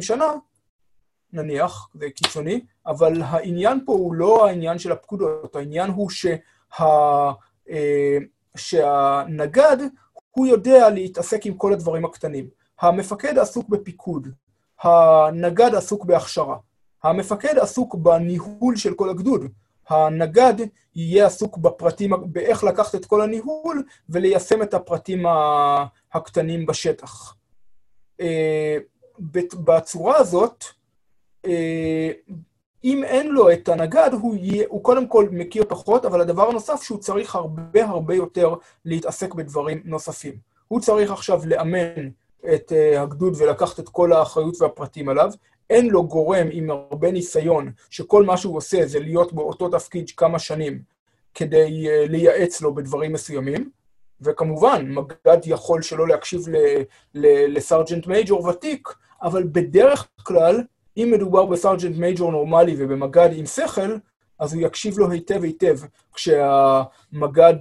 שנה, 0.00 0.32
נניח, 1.32 1.88
זה 1.94 2.10
קיצוני, 2.10 2.60
אבל 2.86 3.22
העניין 3.22 3.80
פה 3.86 3.92
הוא 3.92 4.14
לא 4.14 4.46
העניין 4.46 4.78
של 4.78 4.92
הפקודות, 4.92 5.56
העניין 5.56 5.90
הוא 5.90 6.10
שה, 6.10 6.34
אה, 6.80 7.32
שהנגד, 8.56 9.76
הוא 10.30 10.46
יודע 10.46 10.90
להתעסק 10.90 11.46
עם 11.46 11.54
כל 11.54 11.72
הדברים 11.72 12.04
הקטנים. 12.04 12.48
המפקד 12.80 13.38
עסוק 13.38 13.68
בפיקוד, 13.68 14.28
הנגד 14.82 15.74
עסוק 15.74 16.04
בהכשרה, 16.04 16.56
המפקד 17.02 17.58
עסוק 17.58 17.94
בניהול 17.94 18.76
של 18.76 18.94
כל 18.94 19.10
הגדוד, 19.10 19.44
הנגד 19.88 20.54
יהיה 20.94 21.26
עסוק 21.26 21.58
בפרטים, 21.58 22.12
באיך 22.32 22.64
לקחת 22.64 22.94
את 22.94 23.06
כל 23.06 23.22
הניהול 23.22 23.82
וליישם 24.08 24.62
את 24.62 24.74
הפרטים 24.74 25.26
הקטנים 26.12 26.66
בשטח. 26.66 27.34
אה, 28.20 28.76
בצורה 29.64 30.16
הזאת, 30.16 30.64
אה, 31.46 32.10
אם 32.84 33.04
אין 33.04 33.28
לו 33.28 33.52
את 33.52 33.68
הנגד, 33.68 34.10
הוא, 34.12 34.36
יהיה, 34.36 34.64
הוא 34.68 34.82
קודם 34.84 35.06
כל 35.06 35.28
מכיר 35.32 35.64
פחות, 35.68 36.04
אבל 36.04 36.20
הדבר 36.20 36.48
הנוסף 36.48 36.82
שהוא 36.82 36.98
צריך 36.98 37.34
הרבה 37.34 37.84
הרבה 37.84 38.14
יותר 38.14 38.54
להתעסק 38.84 39.34
בדברים 39.34 39.82
נוספים. 39.84 40.34
הוא 40.68 40.80
צריך 40.80 41.10
עכשיו 41.10 41.40
לאמן 41.46 42.08
את 42.54 42.72
uh, 42.72 43.00
הגדוד 43.00 43.34
ולקחת 43.36 43.80
את 43.80 43.88
כל 43.88 44.12
האחריות 44.12 44.60
והפרטים 44.60 45.08
עליו. 45.08 45.30
אין 45.70 45.88
לו 45.88 46.06
גורם 46.06 46.46
עם 46.52 46.70
הרבה 46.70 47.10
ניסיון, 47.10 47.70
שכל 47.90 48.22
מה 48.22 48.36
שהוא 48.36 48.56
עושה 48.56 48.86
זה 48.86 49.00
להיות 49.00 49.32
באותו 49.32 49.68
תפקיד 49.68 50.10
כמה 50.10 50.38
שנים, 50.38 50.82
כדי 51.34 51.86
uh, 51.86 52.10
לייעץ 52.10 52.60
לו 52.60 52.74
בדברים 52.74 53.12
מסוימים. 53.12 53.70
וכמובן, 54.20 54.86
מג"ד 54.88 55.38
יכול 55.44 55.82
שלא 55.82 56.08
להקשיב 56.08 56.44
לסרג'נט 57.48 58.06
מייג'ור 58.06 58.44
ותיק, 58.44 58.88
אבל 59.22 59.44
בדרך 59.52 60.08
כלל 60.22 60.62
אם 60.98 61.10
מדובר 61.12 61.46
בסרג'נט 61.46 61.96
מייג'ור 61.96 62.30
נורמלי 62.30 62.74
ובמג"ד 62.78 63.30
עם 63.32 63.46
שכל, 63.46 63.96
אז 64.38 64.54
הוא 64.54 64.62
יקשיב 64.62 64.98
לו 64.98 65.10
היטב 65.10 65.42
היטב 65.42 65.78
כשהמג"ד, 66.14 67.54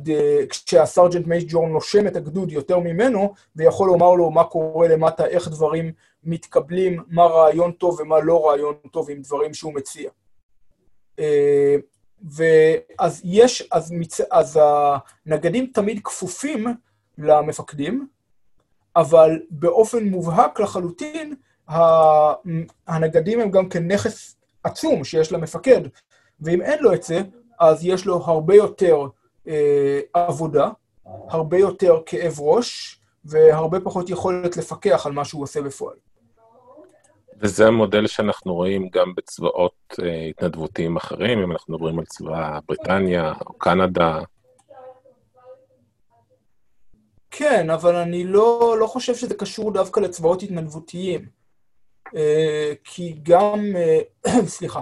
כשהסרג'נט 0.49 1.27
מייג'ור 1.27 1.67
נושם 1.67 2.07
את 2.07 2.15
הגדוד 2.15 2.51
יותר 2.51 2.79
ממנו, 2.79 3.33
ויכול 3.55 3.87
לומר 3.87 4.13
לו 4.13 4.31
מה 4.31 4.43
קורה 4.43 4.87
למטה, 4.87 5.25
איך 5.25 5.47
דברים 5.47 5.91
מתקבלים, 6.23 7.03
מה 7.07 7.23
רעיון 7.23 7.71
טוב 7.71 7.99
ומה 7.99 8.19
לא 8.19 8.47
רעיון 8.47 8.75
טוב 8.91 9.09
עם 9.09 9.21
דברים 9.21 9.53
שהוא 9.53 9.73
מציע. 9.73 10.09
אה, 11.19 11.75
ואז 12.31 13.21
יש, 13.23 13.67
אז, 13.71 13.91
מצ... 13.91 14.21
אז 14.31 14.59
הנגדים 15.25 15.71
תמיד 15.73 15.99
כפופים 16.03 16.67
למפקדים, 17.17 18.07
אבל 18.95 19.39
באופן 19.49 20.03
מובהק 20.03 20.59
לחלוטין, 20.59 21.35
הנגדים 22.87 23.39
הם 23.39 23.51
גם 23.51 23.69
כנכס 23.69 24.35
עצום 24.63 25.03
שיש 25.03 25.31
למפקד, 25.31 25.81
ואם 26.39 26.61
אין 26.61 26.83
לו 26.83 26.93
את 26.93 27.03
זה, 27.03 27.21
אז 27.59 27.85
יש 27.85 28.05
לו 28.05 28.15
הרבה 28.25 28.55
יותר 28.55 29.07
אה, 29.47 29.99
עבודה, 30.13 30.69
הרבה 31.05 31.57
יותר 31.57 32.01
כאב 32.05 32.39
ראש, 32.39 32.99
והרבה 33.25 33.79
פחות 33.79 34.09
יכולת 34.09 34.57
לפקח 34.57 35.05
על 35.05 35.11
מה 35.11 35.25
שהוא 35.25 35.43
עושה 35.43 35.61
בפועל. 35.61 35.95
וזה 37.39 37.67
המודל 37.67 38.07
שאנחנו 38.07 38.53
רואים 38.53 38.89
גם 38.89 39.15
בצבאות 39.15 39.95
אה, 40.03 40.25
התנדבותיים 40.29 40.97
אחרים, 40.97 41.39
אם 41.39 41.51
אנחנו 41.51 41.73
מדברים 41.73 41.99
על 41.99 42.05
צבא 42.05 42.59
בריטניה 42.67 43.33
או 43.45 43.53
קנדה. 43.53 44.19
כן, 47.31 47.69
אבל 47.69 47.95
אני 47.95 48.23
לא, 48.23 48.75
לא 48.79 48.87
חושב 48.87 49.15
שזה 49.15 49.35
קשור 49.35 49.71
דווקא 49.71 49.99
לצבאות 49.99 50.43
התנדבותיים. 50.43 51.36
אה, 52.15 52.73
כי 52.83 53.15
גם, 53.23 53.65
אה, 53.75 53.99
סליחה, 54.47 54.81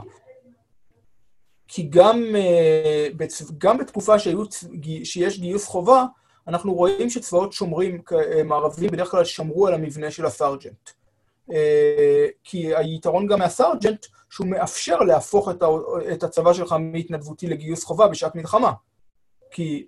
כי 1.67 1.87
גם, 1.89 2.35
גם 3.57 3.77
בתקופה 3.77 4.19
שהיו, 4.19 4.43
שיש 5.03 5.39
גיוס 5.39 5.65
חובה, 5.65 6.05
אנחנו 6.47 6.73
רואים 6.73 7.09
שצבאות 7.09 7.53
שומרים 7.53 8.01
מערבים 8.45 8.91
בדרך 8.91 9.11
כלל 9.11 9.25
שמרו 9.25 9.67
על 9.67 9.73
המבנה 9.73 10.11
של 10.11 10.25
הסארג'נט. 10.25 10.89
כי 12.43 12.75
היתרון 12.75 13.27
גם 13.27 13.39
מהסארג'נט, 13.39 14.05
שהוא 14.29 14.47
מאפשר 14.47 14.99
להפוך 14.99 15.49
את 16.13 16.23
הצבא 16.23 16.53
שלך 16.53 16.75
מהתנדבותי 16.79 17.47
לגיוס 17.47 17.83
חובה 17.83 18.07
בשעת 18.07 18.35
מלחמה. 18.35 18.71
כי 19.51 19.85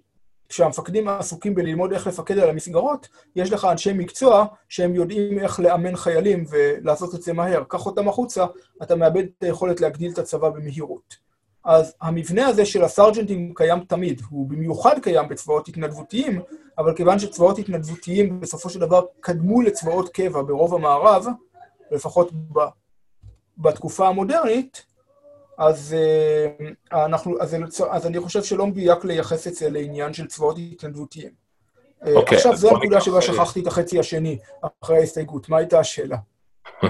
כשהמפקדים 0.49 1.07
עסוקים 1.07 1.55
בללמוד 1.55 1.93
איך 1.93 2.07
לפקד 2.07 2.37
על 2.37 2.49
המסגרות, 2.49 3.07
יש 3.35 3.51
לך 3.51 3.65
אנשי 3.65 3.93
מקצוע 3.93 4.45
שהם 4.69 4.95
יודעים 4.95 5.39
איך 5.39 5.59
לאמן 5.59 5.95
חיילים 5.95 6.45
ולעשות 6.49 7.15
את 7.15 7.21
זה 7.21 7.33
מהר. 7.33 7.63
קח 7.67 7.85
אותם 7.85 8.09
החוצה, 8.09 8.45
אתה 8.83 8.95
מאבד 8.95 9.23
את 9.37 9.43
היכולת 9.43 9.81
להגדיל 9.81 10.11
את 10.11 10.17
הצבא 10.17 10.49
במהירות. 10.49 11.27
אז 11.65 11.93
המבנה 12.01 12.47
הזה 12.47 12.65
של 12.65 12.83
הסארג'נטים 12.83 13.53
קיים 13.55 13.79
תמיד, 13.79 14.21
הוא 14.29 14.49
במיוחד 14.49 14.99
קיים 14.99 15.29
בצבאות 15.29 15.67
התנדבותיים, 15.67 16.41
אבל 16.77 16.95
כיוון 16.95 17.19
שצבאות 17.19 17.59
התנדבותיים 17.59 18.39
בסופו 18.39 18.69
של 18.69 18.79
דבר 18.79 19.05
קדמו 19.19 19.61
לצבאות 19.61 20.09
קבע 20.09 20.41
ברוב 20.41 20.75
המערב, 20.75 21.25
לפחות 21.91 22.31
ב, 22.33 22.59
בתקופה 23.57 24.07
המודרנית, 24.07 24.85
אז, 25.57 25.95
אה, 26.93 27.05
אנחנו, 27.05 27.41
אז, 27.41 27.57
אז 27.89 28.07
אני 28.07 28.19
חושב 28.19 28.43
שלא 28.43 28.67
מדויק 28.67 29.05
לייחס 29.05 29.47
את 29.47 29.55
זה 29.55 29.69
לעניין 29.69 30.13
של 30.13 30.27
צבאות 30.27 30.57
התנדבותיים. 30.71 31.29
Okay, 31.29 32.07
אה, 32.07 32.13
אוקיי, 32.13 32.37
עכשיו, 32.37 32.55
זו 32.55 32.69
הנקודה 32.69 33.01
שבה 33.01 33.21
שכחתי 33.21 33.61
את 33.61 33.67
החצי 33.67 33.99
השני, 33.99 34.37
אחרי 34.83 34.97
ההסתייגות. 34.97 35.49
מה 35.49 35.57
הייתה 35.57 35.79
השאלה? 35.79 36.17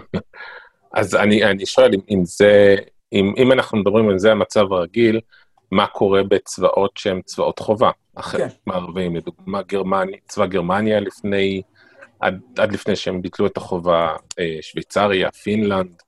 אז 0.93 1.15
אני, 1.15 1.43
אני 1.43 1.65
שואל, 1.65 1.93
אם, 1.93 1.99
אם 2.09 2.25
זה, 2.25 2.75
אם, 3.13 3.33
אם 3.37 3.51
אנחנו 3.51 3.77
מדברים 3.77 4.09
על 4.09 4.19
זה 4.19 4.31
המצב 4.31 4.73
הרגיל, 4.73 5.19
מה 5.71 5.87
קורה 5.87 6.23
בצבאות 6.23 6.91
שהם 6.95 7.21
צבאות 7.25 7.59
חובה, 7.59 7.91
אחרי 8.15 8.41
כן. 8.41 8.47
מערבים, 8.65 9.15
לדוגמה, 9.15 9.61
גרמניה, 9.61 10.17
צבא 10.27 10.45
גרמניה 10.45 10.99
לפני, 10.99 11.61
עד, 12.19 12.41
עד 12.57 12.71
לפני 12.71 12.95
שהם 12.95 13.21
ביטלו 13.21 13.47
את 13.47 13.57
החובה, 13.57 14.15
אה, 14.39 14.57
שוויצריה, 14.61 15.31
פינלנד, 15.31 16.01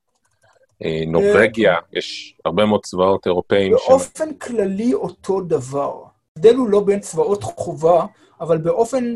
נורבגיה, 1.08 1.76
יש 1.94 2.38
הרבה 2.46 2.66
מאוד 2.66 2.86
צבאות 2.86 3.28
אירופאים. 3.28 3.72
באופן. 3.72 4.34
כללי 4.34 4.94
אותו 4.94 5.42
דבר. 5.42 6.04
ההבדל 6.38 6.56
הוא 6.56 6.70
לא 6.70 6.80
בין 6.80 7.00
צבאות 7.00 7.44
חובה, 7.44 8.06
אבל 8.42 8.58
באופן 8.58 9.16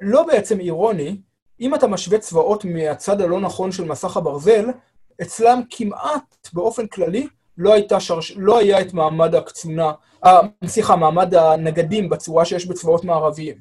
לא 0.00 0.22
בעצם 0.22 0.60
אירוני, 0.60 1.16
אם 1.60 1.74
אתה 1.74 1.86
משווה 1.86 2.18
צבאות 2.18 2.64
מהצד 2.64 3.20
הלא 3.20 3.40
נכון 3.40 3.72
של 3.72 3.84
מסך 3.84 4.16
הברזל, 4.16 4.70
אצלם 5.22 5.60
כמעט 5.70 6.48
באופן 6.52 6.86
כללי 6.86 7.26
לא, 7.58 7.72
הייתה 7.72 8.00
שרש... 8.00 8.32
לא 8.36 8.58
היה 8.58 8.80
את 8.80 8.94
מעמד 8.94 9.34
הקצונה, 9.34 9.92
אה, 10.24 10.40
סליחה, 10.66 10.96
מעמד 10.96 11.34
הנגדים 11.34 12.08
בצורה 12.08 12.44
שיש 12.44 12.66
בצבאות 12.66 13.04
מערביים. 13.04 13.56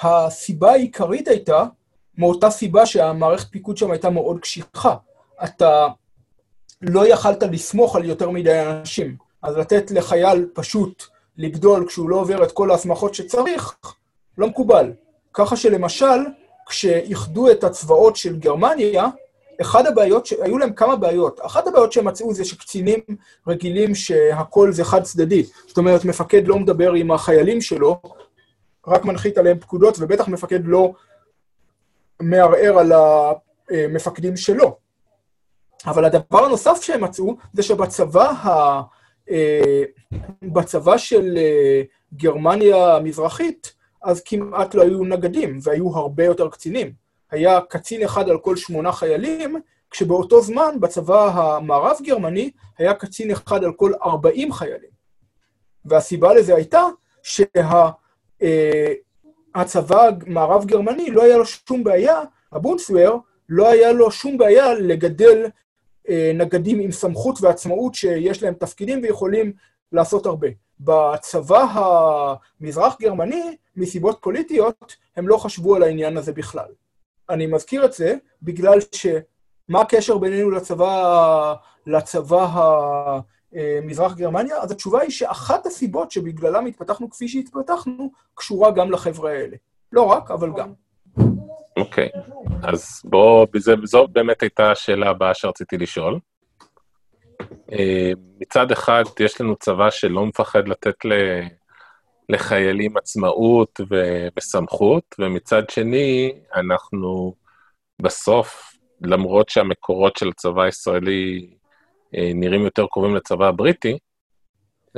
הסיבה 0.00 0.70
העיקרית 0.70 1.28
הייתה 1.28 1.64
מאותה 2.18 2.50
סיבה 2.50 2.86
שהמערכת 2.86 3.48
פיקוד 3.50 3.76
שם 3.76 3.90
הייתה 3.90 4.10
מאוד 4.10 4.40
קשיחה. 4.40 4.96
אתה 5.44 5.88
לא 6.82 7.08
יכלת 7.08 7.42
לסמוך 7.42 7.96
על 7.96 8.04
יותר 8.04 8.30
מדי 8.30 8.60
אנשים. 8.60 9.16
אז 9.42 9.56
לתת 9.56 9.90
לחייל 9.90 10.48
פשוט 10.54 11.04
לגדול 11.36 11.86
כשהוא 11.88 12.10
לא 12.10 12.16
עובר 12.16 12.44
את 12.44 12.52
כל 12.52 12.70
ההסמכות 12.70 13.14
שצריך, 13.14 13.76
לא 14.38 14.46
מקובל. 14.46 14.92
ככה 15.34 15.56
שלמשל, 15.56 16.26
כשאיחדו 16.66 17.50
את 17.50 17.64
הצבאות 17.64 18.16
של 18.16 18.36
גרמניה, 18.36 19.08
אחד 19.60 19.86
הבעיות, 19.86 20.26
ש... 20.26 20.32
היו 20.42 20.58
להם 20.58 20.72
כמה 20.72 20.96
בעיות. 20.96 21.40
אחת 21.42 21.66
הבעיות 21.66 21.92
שהם 21.92 22.04
מצאו 22.04 22.34
זה 22.34 22.44
שקצינים 22.44 23.00
רגילים 23.46 23.94
שהכל 23.94 24.72
זה 24.72 24.84
חד 24.84 25.02
צדדי. 25.02 25.42
זאת 25.66 25.78
אומרת, 25.78 26.04
מפקד 26.04 26.48
לא 26.48 26.58
מדבר 26.58 26.92
עם 26.92 27.10
החיילים 27.10 27.60
שלו, 27.60 28.00
רק 28.86 29.04
מנחית 29.04 29.38
עליהם 29.38 29.58
פקודות, 29.58 29.96
ובטח 30.00 30.28
מפקד 30.28 30.60
לא 30.64 30.92
מערער 32.20 32.78
על 32.78 32.92
המפקדים 33.70 34.36
שלו. 34.36 34.85
אבל 35.86 36.04
הדבר 36.04 36.44
הנוסף 36.44 36.82
שהם 36.82 37.04
מצאו, 37.04 37.36
זה 37.52 37.62
שבצבא 37.62 38.30
ה... 38.30 38.82
אה, 39.30 39.82
בצבא 40.42 40.98
של 40.98 41.34
אה, 41.36 41.82
גרמניה 42.14 42.96
המזרחית, 42.96 43.72
אז 44.02 44.22
כמעט 44.24 44.74
לא 44.74 44.82
היו 44.82 45.04
נגדים, 45.04 45.58
והיו 45.62 45.96
הרבה 45.96 46.24
יותר 46.24 46.48
קצינים. 46.48 46.92
היה 47.30 47.60
קצין 47.60 48.04
אחד 48.04 48.28
על 48.28 48.38
כל 48.38 48.56
שמונה 48.56 48.92
חיילים, 48.92 49.56
כשבאותו 49.90 50.42
זמן 50.42 50.80
בצבא 50.80 51.28
המערב-גרמני 51.28 52.50
היה 52.78 52.94
קצין 52.94 53.30
אחד 53.30 53.64
על 53.64 53.72
כל 53.72 53.92
40 54.04 54.52
חיילים. 54.52 54.96
והסיבה 55.84 56.34
לזה 56.34 56.54
הייתה 56.54 56.82
שהצבא 57.22 57.90
אה, 58.42 60.08
המערב-גרמני 60.26 61.10
לא 61.10 61.22
היה 61.22 61.36
לו 61.36 61.46
שום 61.46 61.84
בעיה, 61.84 62.20
הבונדסוור, 62.52 63.18
לא 63.48 63.68
היה 63.68 63.92
לו 63.92 64.10
שום 64.10 64.38
בעיה 64.38 64.74
לגדל 64.74 65.46
נגדים 66.34 66.80
עם 66.80 66.92
סמכות 66.92 67.38
ועצמאות 67.40 67.94
שיש 67.94 68.42
להם 68.42 68.54
תפקידים 68.54 69.00
ויכולים 69.02 69.52
לעשות 69.92 70.26
הרבה. 70.26 70.48
בצבא 70.80 71.66
המזרח-גרמני, 72.60 73.56
מסיבות 73.76 74.18
פוליטיות, 74.22 74.96
הם 75.16 75.28
לא 75.28 75.36
חשבו 75.36 75.76
על 75.76 75.82
העניין 75.82 76.16
הזה 76.16 76.32
בכלל. 76.32 76.68
אני 77.30 77.46
מזכיר 77.46 77.84
את 77.84 77.92
זה 77.92 78.14
בגלל 78.42 78.78
ש... 78.92 79.06
מה 79.68 79.80
הקשר 79.80 80.18
בינינו 80.18 80.50
לצבא, 80.50 81.54
לצבא 81.86 82.46
המזרח 83.52 84.14
גרמניה? 84.14 84.58
אז 84.58 84.70
התשובה 84.70 85.00
היא 85.00 85.10
שאחת 85.10 85.66
הסיבות 85.66 86.10
שבגללם 86.10 86.66
התפתחנו 86.66 87.10
כפי 87.10 87.28
שהתפתחנו, 87.28 88.10
קשורה 88.34 88.70
גם 88.70 88.90
לחבר'ה 88.90 89.30
האלה. 89.30 89.56
לא 89.92 90.02
רק, 90.02 90.30
אבל 90.30 90.52
גם. 90.56 90.72
אוקיי. 91.76 92.08
אז 92.62 93.02
בואו, 93.04 93.46
זו 93.84 94.06
באמת 94.08 94.42
הייתה 94.42 94.70
השאלה 94.70 95.10
הבאה 95.10 95.34
שרציתי 95.34 95.78
לשאול. 95.78 96.18
אה, 97.72 98.10
מצד 98.40 98.70
אחד, 98.70 99.04
יש 99.20 99.40
לנו 99.40 99.56
צבא 99.56 99.90
שלא 99.90 100.26
מפחד 100.26 100.68
לתת 100.68 101.04
ל... 101.04 101.12
לחיילים 102.28 102.96
עצמאות. 102.96 103.80
וסמכות, 104.36 105.14
ומצד 105.18 105.70
שני, 105.70 106.32
אנחנו 106.54 107.34
בסוף, 108.02 108.76
למרות 109.00 109.48
שהמקורות 109.48 110.16
של 110.16 110.28
הצבא 110.28 110.62
הישראלי 110.62 111.54
אה, 112.16 112.30
נראים 112.34 112.62
יותר 112.62 112.86
קרובים 112.90 113.14
לצבא 113.16 113.48
הבריטי, 113.48 113.98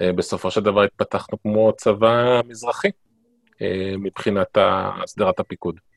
אה, 0.00 0.12
בסופו 0.12 0.50
של 0.50 0.60
דבר 0.60 0.82
התפתחנו 0.82 1.42
כמו 1.42 1.72
צבא 1.76 2.40
מזרחי, 2.44 2.88
מבחינת 3.98 4.48
הסדרת 4.54 5.40
הפיקוד. 5.40 5.74
אה, 5.76 5.88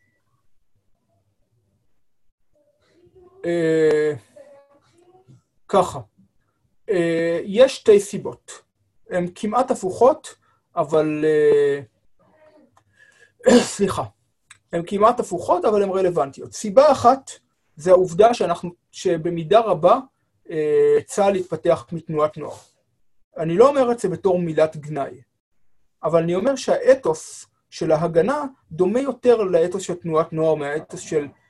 ככה, 5.68 6.00
אה, 6.90 7.40
יש 7.44 7.76
שתי 7.76 8.00
סיבות. 8.00 8.52
הן 9.10 9.28
כמעט 9.36 9.72
הפוכות, 9.72 10.36
אבל... 10.76 11.26
אה, 11.26 11.80
סליחה. 13.76 14.04
הן 14.74 14.84
כמעט 14.88 15.20
הפוכות, 15.20 15.66
אבל 15.66 15.84
הן 15.84 15.90
רלוונטיות. 15.90 16.54
סיבה 16.54 16.92
אחת 16.92 17.32
זה 17.76 17.92
העובדה 17.92 18.34
שאנחנו, 18.34 18.72
שבמידה 18.92 19.60
רבה 19.60 20.00
צה"ל 21.06 21.36
התפתח 21.36 21.86
מתנועת 21.92 22.38
נוער. 22.38 22.58
אני 23.38 23.58
לא 23.58 23.70
אומר 23.70 23.92
את 23.92 24.00
זה 24.00 24.10
בתור 24.10 24.40
מילת 24.40 24.78
גנאי, 24.78 25.22
אבל 26.04 26.24
אני 26.24 26.36
אומר 26.36 26.56
שהאתוס 26.56 27.46
של 27.70 27.92
ההגנה 27.92 28.46
דומה 28.72 29.00
יותר 29.00 29.38
לאתוס 29.38 29.84
של 29.84 29.96
תנועת 29.96 30.34
נוער 30.34 30.56
מהאתוס 30.56 31.00
של 31.00 31.24
אה, 31.24 31.41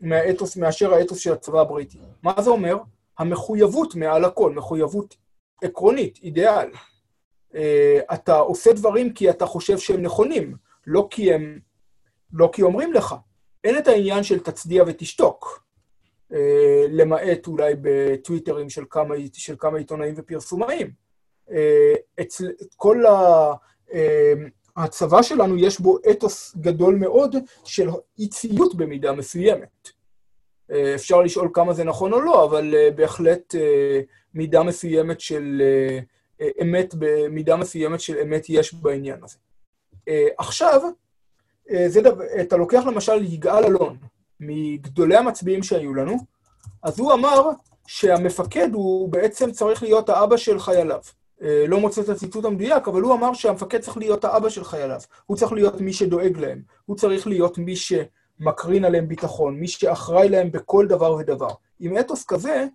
מהאתוס, 0.00 0.56
מאשר 0.56 0.94
האתוס 0.94 1.18
של 1.18 1.32
הצבא 1.32 1.60
הבריטי. 1.60 1.98
מה 2.22 2.34
זה 2.42 2.50
אומר? 2.50 2.76
המחויבות 3.18 3.94
מעל 3.94 4.24
הכל, 4.24 4.52
מחויבות 4.52 5.16
עקרונית, 5.62 6.18
אידיאל. 6.22 6.70
אה, 7.54 8.00
אתה 8.14 8.36
עושה 8.36 8.72
דברים 8.72 9.12
כי 9.12 9.30
אתה 9.30 9.46
חושב 9.46 9.78
שהם 9.78 10.02
נכונים, 10.02 10.56
לא 10.86 11.08
כי 11.10 11.34
הם... 11.34 11.58
לא 12.32 12.50
כי 12.52 12.62
אומרים 12.62 12.92
לך. 12.92 13.14
אין 13.64 13.78
את 13.78 13.88
העניין 13.88 14.22
של 14.22 14.40
תצדיע 14.40 14.84
ותשתוק, 14.86 15.64
אה, 16.32 16.86
למעט 16.88 17.46
אולי 17.46 17.74
בטוויטרים 17.80 18.70
של 18.70 18.84
כמה, 18.90 19.14
של 19.32 19.54
כמה 19.58 19.78
עיתונאים 19.78 20.14
ופרסומאים. 20.16 20.90
אצל 22.20 22.50
כל 22.76 23.06
ה... 23.06 23.52
הצבא 24.84 25.22
שלנו 25.22 25.56
יש 25.56 25.80
בו 25.80 25.98
אתוס 26.10 26.56
גדול 26.56 26.94
מאוד 26.94 27.36
של 27.64 27.88
אי 28.18 28.28
ציות 28.28 28.74
במידה 28.74 29.12
מסוימת. 29.12 29.88
אה, 30.70 30.94
אפשר 30.94 31.20
לשאול 31.20 31.48
כמה 31.52 31.72
זה 31.72 31.84
נכון 31.84 32.12
או 32.12 32.20
לא, 32.20 32.44
אבל 32.44 32.74
אה, 32.74 32.90
בהחלט 32.90 33.54
אה, 33.54 34.00
מידה 34.34 34.62
מסוימת 34.62 35.20
של 35.20 35.62
אמת, 36.62 36.94
במידה 36.98 37.56
מסוימת 37.56 38.00
של 38.00 38.18
אמת 38.18 38.46
יש 38.48 38.74
בעניין 38.74 39.18
הזה. 39.24 39.36
עכשיו, 40.38 40.80
זה 41.86 42.00
דבר, 42.00 42.24
אתה 42.40 42.56
לוקח 42.56 42.82
למשל 42.86 43.24
יגאל 43.24 43.64
אלון, 43.64 43.96
מגדולי 44.40 45.16
המצביעים 45.16 45.62
שהיו 45.62 45.94
לנו, 45.94 46.16
אז 46.82 47.00
הוא 47.00 47.12
אמר 47.12 47.50
שהמפקד 47.86 48.74
הוא 48.74 49.08
בעצם 49.08 49.52
צריך 49.52 49.82
להיות 49.82 50.08
האבא 50.08 50.36
של 50.36 50.58
חייליו. 50.58 51.00
אה, 51.42 51.64
לא 51.68 51.80
מוצא 51.80 52.00
את 52.00 52.08
הציטוט 52.08 52.44
המדויק, 52.44 52.88
אבל 52.88 53.00
הוא 53.00 53.14
אמר 53.14 53.34
שהמפקד 53.34 53.80
צריך 53.80 53.96
להיות 53.96 54.24
האבא 54.24 54.48
של 54.48 54.64
חייליו. 54.64 55.00
הוא 55.26 55.36
צריך 55.36 55.52
להיות 55.52 55.80
מי 55.80 55.92
שדואג 55.92 56.38
להם. 56.38 56.62
הוא 56.86 56.96
צריך 56.96 57.26
להיות 57.26 57.58
מי 57.58 57.74
שמקרין 57.76 58.84
עליהם 58.84 59.08
ביטחון, 59.08 59.60
מי 59.60 59.68
שאחראי 59.68 60.28
להם 60.28 60.50
בכל 60.50 60.86
דבר 60.86 61.12
ודבר. 61.12 61.50
עם 61.80 61.98
אתוס 61.98 62.24
כזה, 62.24 62.66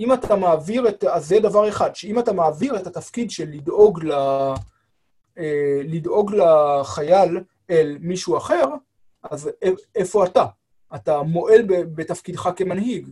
אם 0.00 0.12
אתה 0.12 0.36
מעביר 0.36 0.88
את... 0.88 1.04
אז 1.04 1.28
זה 1.28 1.40
דבר 1.40 1.68
אחד, 1.68 1.94
שאם 1.94 2.18
אתה 2.18 2.32
מעביר 2.32 2.76
את 2.76 2.86
התפקיד 2.86 3.30
של 3.30 3.48
לדאוג, 3.50 4.04
ל, 4.04 4.12
אה, 5.38 5.80
לדאוג 5.84 6.34
לחייל 6.34 7.40
אל 7.70 7.96
מישהו 8.00 8.36
אחר, 8.36 8.64
אז 9.22 9.50
איפה 9.94 10.24
אתה? 10.24 10.44
אתה 10.94 11.22
מועל 11.22 11.62
בתפקידך 11.66 12.50
כמנהיג. 12.56 13.08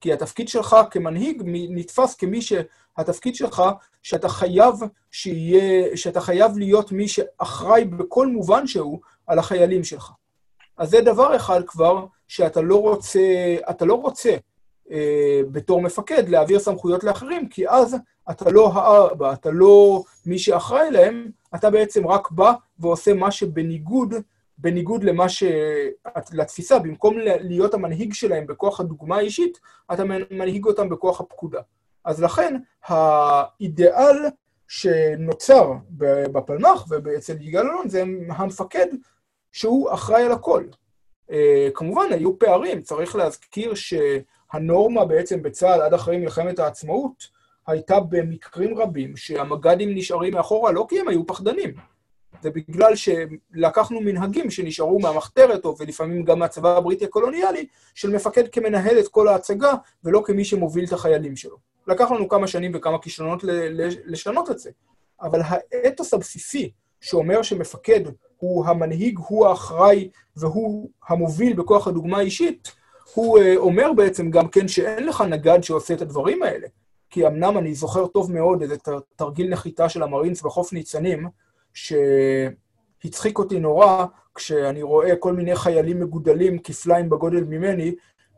כי 0.00 0.12
התפקיד 0.12 0.48
שלך 0.48 0.76
כמנהיג 0.90 1.42
נתפס 1.46 2.14
כמי 2.14 2.40
שהתפקיד 2.42 3.34
שלך, 3.34 3.62
שאתה 4.02 4.28
חייב 4.28 4.74
שיהיה, 5.10 5.96
שאתה 5.96 6.20
חייב 6.20 6.58
להיות 6.58 6.92
מי 6.92 7.08
שאחראי 7.08 7.84
בכל 7.84 8.26
מובן 8.26 8.66
שהוא 8.66 9.00
על 9.26 9.38
החיילים 9.38 9.84
שלך. 9.84 10.12
אז 10.76 10.90
זה 10.90 11.00
דבר 11.00 11.36
אחד 11.36 11.60
כבר 11.66 12.06
שאתה 12.28 12.60
לא 12.60 12.80
רוצה, 12.80 13.20
אתה 13.70 13.84
לא 13.84 13.94
רוצה 13.94 14.36
אה, 14.90 15.40
בתור 15.50 15.82
מפקד 15.82 16.28
להעביר 16.28 16.58
סמכויות 16.58 17.04
לאחרים, 17.04 17.48
כי 17.48 17.68
אז 17.68 17.96
אתה 18.30 18.50
לא 18.50 18.72
האבא, 18.72 19.32
אתה 19.32 19.50
לא 19.50 20.02
מי 20.26 20.38
שאחראי 20.38 20.90
להם, 20.90 21.30
אתה 21.54 21.70
בעצם 21.70 22.06
רק 22.06 22.30
בא 22.30 22.52
ועושה 22.78 23.14
מה 23.14 23.30
שבניגוד 23.30 24.14
בניגוד 24.58 25.04
למה 25.04 25.28
ש... 25.28 25.42
לתפיסה, 26.32 26.78
במקום 26.78 27.18
להיות 27.18 27.74
המנהיג 27.74 28.12
שלהם 28.12 28.46
בכוח 28.46 28.80
הדוגמה 28.80 29.16
האישית, 29.16 29.58
אתה 29.92 30.04
מנהיג 30.30 30.64
אותם 30.64 30.88
בכוח 30.88 31.20
הפקודה. 31.20 31.60
אז 32.04 32.22
לכן, 32.22 32.56
האידיאל 32.84 34.16
שנוצר 34.68 35.72
בפלמ"ח 36.32 36.86
ואצל 37.04 37.36
יגאל 37.40 37.66
אלון 37.66 37.88
זה 37.88 38.04
המפקד 38.28 38.86
שהוא 39.52 39.92
אחראי 39.92 40.22
על 40.22 40.32
הכל. 40.32 40.64
אה, 41.30 41.68
כמובן, 41.74 42.06
היו 42.10 42.38
פערים, 42.38 42.82
צריך 42.82 43.16
להזכיר 43.16 43.72
שהנורמה 43.74 45.04
בעצם 45.04 45.42
בצה"ל 45.42 45.82
עד 45.82 45.94
אחרי 45.94 46.18
מלחמת 46.18 46.58
העצמאות 46.58 47.38
הייתה 47.66 48.00
במקרים 48.00 48.78
רבים 48.78 49.16
שהמג"דים 49.16 49.94
נשארים 49.94 50.34
מאחורה 50.34 50.72
לא 50.72 50.86
כי 50.88 51.00
הם 51.00 51.08
היו 51.08 51.26
פחדנים, 51.26 51.74
זה 52.42 52.50
בגלל 52.50 52.92
שלקחנו 52.94 54.00
מנהגים 54.00 54.50
שנשארו 54.50 54.98
מהמחתרת, 54.98 55.64
או 55.64 55.76
ולפעמים 55.78 56.24
גם 56.24 56.38
מהצבא 56.38 56.76
הבריטי 56.76 57.04
הקולוניאלי, 57.04 57.66
של 57.94 58.10
מפקד 58.10 58.48
כמנהל 58.48 58.98
את 58.98 59.08
כל 59.08 59.28
ההצגה, 59.28 59.72
ולא 60.04 60.22
כמי 60.24 60.44
שמוביל 60.44 60.84
את 60.84 60.92
החיילים 60.92 61.36
שלו. 61.36 61.56
לקח 61.86 62.10
לנו 62.10 62.28
כמה 62.28 62.46
שנים 62.46 62.72
וכמה 62.74 62.98
כישלונות 62.98 63.44
לשנות 64.04 64.50
את 64.50 64.58
זה. 64.58 64.70
אבל 65.22 65.40
האתוס 65.44 66.14
הבסיסי, 66.14 66.70
שאומר 67.00 67.42
שמפקד 67.42 68.00
הוא 68.36 68.66
המנהיג, 68.66 69.18
הוא 69.28 69.46
האחראי 69.46 70.10
והוא 70.36 70.90
המוביל 71.08 71.52
בכוח 71.52 71.88
הדוגמה 71.88 72.18
האישית, 72.18 72.72
הוא 73.14 73.38
uh, 73.38 73.42
אומר 73.56 73.92
בעצם 73.92 74.30
גם 74.30 74.48
כן 74.48 74.68
שאין 74.68 75.06
לך 75.06 75.20
נגד 75.20 75.62
שעושה 75.62 75.94
את 75.94 76.02
הדברים 76.02 76.42
האלה. 76.42 76.66
כי 77.10 77.26
אמנם 77.26 77.58
אני 77.58 77.74
זוכר 77.74 78.06
טוב 78.06 78.32
מאוד 78.32 78.62
איזה 78.62 78.76
תרגיל 79.16 79.50
נחיתה 79.50 79.88
של 79.88 80.02
המרינס 80.02 80.42
בחוף 80.42 80.72
ניצנים, 80.72 81.28
שהצחיק 83.04 83.38
אותי 83.38 83.60
נורא 83.60 84.04
כשאני 84.34 84.82
רואה 84.82 85.16
כל 85.16 85.32
מיני 85.32 85.56
חיילים 85.56 86.00
מגודלים, 86.00 86.58
כפליים 86.58 87.10
בגודל 87.10 87.44
ממני, 87.44 87.94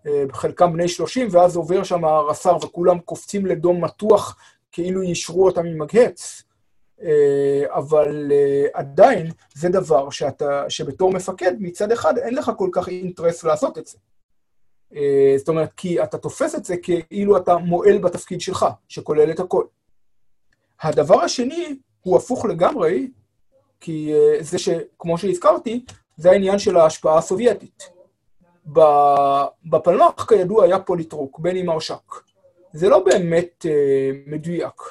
אה, 0.06 0.24
חלקם 0.32 0.72
בני 0.72 0.88
30, 0.88 1.28
ואז 1.30 1.56
עובר 1.56 1.84
שם 1.84 2.04
הרס"ר 2.04 2.56
וכולם 2.62 2.98
קופצים 2.98 3.46
לדום 3.46 3.84
מתוח 3.84 4.36
כאילו 4.72 5.02
יישרו 5.02 5.46
אותם 5.46 5.66
עם 5.66 5.78
מגהץ. 5.78 6.42
אה, 7.02 7.64
אבל 7.68 8.32
אה, 8.32 8.66
עדיין 8.74 9.30
זה 9.54 9.68
דבר 9.68 10.10
שאתה, 10.10 10.64
שבתור 10.68 11.12
מפקד, 11.12 11.52
מצד 11.58 11.92
אחד 11.92 12.18
אין 12.18 12.34
לך 12.34 12.50
כל 12.56 12.68
כך 12.72 12.88
אינטרס 12.88 13.44
לעשות 13.44 13.78
את 13.78 13.86
זה. 13.86 13.98
זאת 15.36 15.48
אומרת, 15.48 15.72
כי 15.76 16.02
אתה 16.02 16.18
תופס 16.18 16.54
את 16.54 16.64
זה 16.64 16.76
כאילו 16.76 17.36
אתה 17.36 17.56
מועל 17.56 17.98
בתפקיד 17.98 18.40
שלך, 18.40 18.66
שכולל 18.88 19.30
את 19.30 19.40
הכל. 19.40 19.64
הדבר 20.82 21.20
השני 21.20 21.76
הוא 22.00 22.16
הפוך 22.16 22.44
לגמרי, 22.44 23.08
כי 23.80 24.14
אה, 24.14 24.36
זה 24.40 24.58
שכמו 24.58 25.18
שהזכרתי, 25.18 25.84
זה 26.16 26.30
העניין 26.30 26.58
של 26.58 26.76
ההשפעה 26.76 27.18
הסובייטית. 27.18 27.90
בפלמ"ח, 29.64 30.24
כידוע, 30.24 30.64
היה 30.64 30.78
פוליטרוק, 30.78 31.38
בני 31.38 31.62
מרשק. 31.62 32.14
זה 32.72 32.88
לא 32.88 33.04
באמת 33.04 33.66
אה, 33.68 34.10
מדויק 34.26 34.82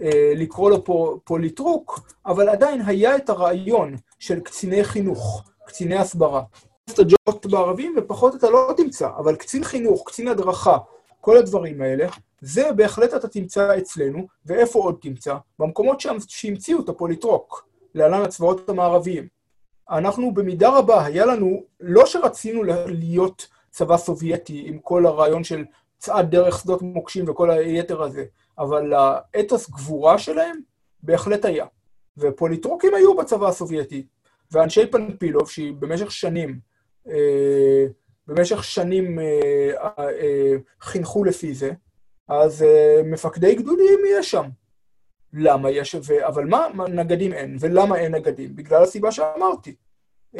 אה, 0.00 0.32
לקרוא 0.36 0.70
לו 0.70 0.84
פוליטרוק, 1.24 2.00
אבל 2.26 2.48
עדיין 2.48 2.82
היה 2.86 3.16
את 3.16 3.30
הרעיון 3.30 3.94
של 4.18 4.40
קציני 4.40 4.84
חינוך, 4.84 5.44
קציני 5.66 5.96
הסברה. 5.96 6.42
סטג'ות 6.90 7.46
בערבים, 7.46 7.94
ופחות 7.98 8.34
אתה 8.34 8.50
לא 8.50 8.74
תמצא, 8.76 9.08
אבל 9.16 9.36
קצין 9.36 9.64
חינוך, 9.64 10.02
קצין 10.06 10.28
הדרכה, 10.28 10.78
כל 11.20 11.36
הדברים 11.36 11.80
האלה, 11.80 12.06
זה 12.40 12.72
בהחלט 12.72 13.14
אתה 13.14 13.28
תמצא 13.28 13.78
אצלנו, 13.78 14.26
ואיפה 14.46 14.78
עוד 14.78 14.98
תמצא? 15.00 15.36
במקומות 15.58 16.00
שהמציאו 16.28 16.80
את 16.80 16.88
הפוליטרוק. 16.88 17.66
להלן 17.96 18.22
הצבאות 18.22 18.68
המערביים. 18.68 19.28
אנחנו 19.90 20.34
במידה 20.34 20.78
רבה, 20.78 21.04
היה 21.04 21.26
לנו, 21.26 21.64
לא 21.80 22.06
שרצינו 22.06 22.62
להיות 22.86 23.48
צבא 23.70 23.96
סובייטי 23.96 24.64
עם 24.66 24.78
כל 24.78 25.06
הרעיון 25.06 25.44
של 25.44 25.64
צעד 25.98 26.30
דרך 26.30 26.60
שדות 26.60 26.82
מוקשים 26.82 27.28
וכל 27.28 27.50
היתר 27.50 28.02
הזה, 28.02 28.24
אבל 28.58 28.92
האתוס 28.92 29.70
גבורה 29.70 30.18
שלהם 30.18 30.56
בהחלט 31.02 31.44
היה. 31.44 31.66
ופוליטרוקים 32.18 32.94
היו 32.94 33.16
בצבא 33.16 33.48
הסובייטי, 33.48 34.06
ואנשי 34.52 34.86
פנפילוב, 34.86 35.50
שהיא 35.50 35.74
במשך 35.78 36.12
שנים, 36.12 36.58
אה, 37.08 37.84
במשך 38.26 38.64
שנים 38.64 39.18
אה, 39.18 39.70
אה, 39.98 40.54
חינכו 40.80 41.24
לפי 41.24 41.54
זה, 41.54 41.70
אז 42.28 42.62
אה, 42.62 43.00
מפקדי 43.04 43.54
גדודים 43.54 43.98
יש 44.18 44.30
שם. 44.30 44.44
למה 45.36 45.70
יש, 45.70 45.94
ו... 45.94 46.26
אבל 46.26 46.44
מה 46.44 46.68
נגדים 46.88 47.32
אין, 47.32 47.56
ולמה 47.60 47.96
אין 47.96 48.14
נגדים? 48.14 48.56
בגלל 48.56 48.82
הסיבה 48.82 49.12
שאמרתי. 49.12 49.74
Uh, 50.36 50.38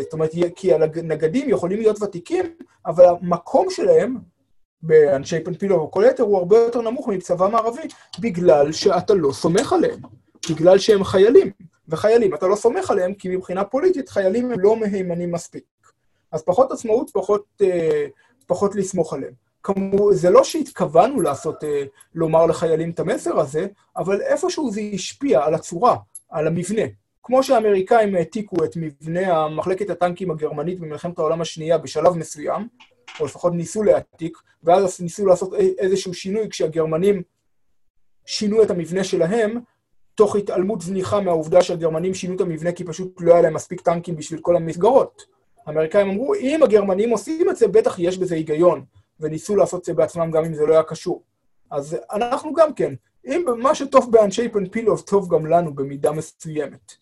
זאת 0.00 0.12
אומרת, 0.12 0.30
כי 0.56 0.74
הנגדים 0.74 1.48
יכולים 1.48 1.78
להיות 1.78 2.02
ותיקים, 2.02 2.44
אבל 2.86 3.04
המקום 3.04 3.70
שלהם, 3.70 4.16
באנשי 4.82 5.44
פנפילו 5.44 5.82
וכל 5.82 6.04
היתר, 6.04 6.22
הוא 6.22 6.38
הרבה 6.38 6.58
יותר 6.58 6.80
נמוך 6.80 7.08
מצבא 7.08 7.48
מערבי, 7.48 7.88
בגלל 8.20 8.72
שאתה 8.72 9.14
לא 9.14 9.32
סומך 9.32 9.72
עליהם, 9.72 10.00
בגלל 10.50 10.78
שהם 10.78 11.04
חיילים. 11.04 11.50
וחיילים, 11.88 12.34
אתה 12.34 12.46
לא 12.46 12.56
סומך 12.56 12.90
עליהם, 12.90 13.14
כי 13.14 13.36
מבחינה 13.36 13.64
פוליטית 13.64 14.08
חיילים 14.08 14.52
הם 14.52 14.60
לא 14.60 14.76
מהימנים 14.76 15.32
מספיק. 15.32 15.64
אז 16.32 16.42
פחות 16.42 16.72
עצמאות, 16.72 17.10
פחות, 17.10 17.44
uh, 17.62 17.66
פחות 18.46 18.74
לסמוך 18.74 19.12
עליהם. 19.12 19.43
כמו, 19.64 20.14
זה 20.14 20.30
לא 20.30 20.44
שהתכוונו 20.44 21.20
לעשות, 21.20 21.64
אה, 21.64 21.82
לומר 22.14 22.46
לחיילים 22.46 22.90
את 22.90 23.00
המסר 23.00 23.40
הזה, 23.40 23.66
אבל 23.96 24.20
איפשהו 24.20 24.70
זה 24.70 24.80
השפיע 24.94 25.44
על 25.44 25.54
הצורה, 25.54 25.96
על 26.28 26.46
המבנה. 26.46 26.82
כמו 27.22 27.42
שהאמריקאים 27.42 28.14
העתיקו 28.14 28.64
את 28.64 28.76
מבנה 28.76 29.48
מחלקת 29.48 29.90
הטנקים 29.90 30.30
הגרמנית 30.30 30.80
במלחמת 30.80 31.18
העולם 31.18 31.40
השנייה 31.40 31.78
בשלב 31.78 32.16
מסוים, 32.16 32.68
או 33.20 33.24
לפחות 33.24 33.52
ניסו 33.54 33.82
להעתיק, 33.82 34.38
ואז 34.64 35.00
ניסו 35.00 35.26
לעשות 35.26 35.54
איזשהו 35.54 36.14
שינוי 36.14 36.48
כשהגרמנים 36.48 37.22
שינו 38.26 38.62
את 38.62 38.70
המבנה 38.70 39.04
שלהם, 39.04 39.60
תוך 40.14 40.36
התעלמות 40.36 40.80
זניחה 40.80 41.20
מהעובדה 41.20 41.62
שהגרמנים 41.62 42.14
שינו 42.14 42.36
את 42.36 42.40
המבנה 42.40 42.72
כי 42.72 42.84
פשוט 42.84 43.20
לא 43.20 43.32
היה 43.32 43.42
להם 43.42 43.54
מספיק 43.54 43.80
טנקים 43.80 44.16
בשביל 44.16 44.40
כל 44.40 44.56
המסגרות. 44.56 45.22
האמריקאים 45.66 46.08
אמרו, 46.10 46.34
אם 46.34 46.62
הגרמנים 46.62 47.10
עושים 47.10 47.50
את 47.50 47.56
זה, 47.56 47.68
בטח 47.68 47.98
יש 47.98 48.18
בזה 48.18 48.34
היגיון. 48.34 48.84
וניסו 49.20 49.56
לעשות 49.56 49.80
את 49.80 49.84
זה 49.84 49.94
בעצמם 49.94 50.30
גם 50.30 50.44
אם 50.44 50.54
זה 50.54 50.66
לא 50.66 50.72
היה 50.72 50.82
קשור. 50.82 51.22
אז 51.70 51.96
אנחנו 52.12 52.52
גם 52.54 52.74
כן, 52.74 52.94
אם 53.26 53.44
מה 53.58 53.74
שטוב 53.74 54.12
באנשי 54.12 54.48
פנפילוב 54.48 55.00
טוב 55.00 55.34
גם 55.34 55.46
לנו 55.46 55.74
במידה 55.74 56.12
מסוימת. 56.12 56.92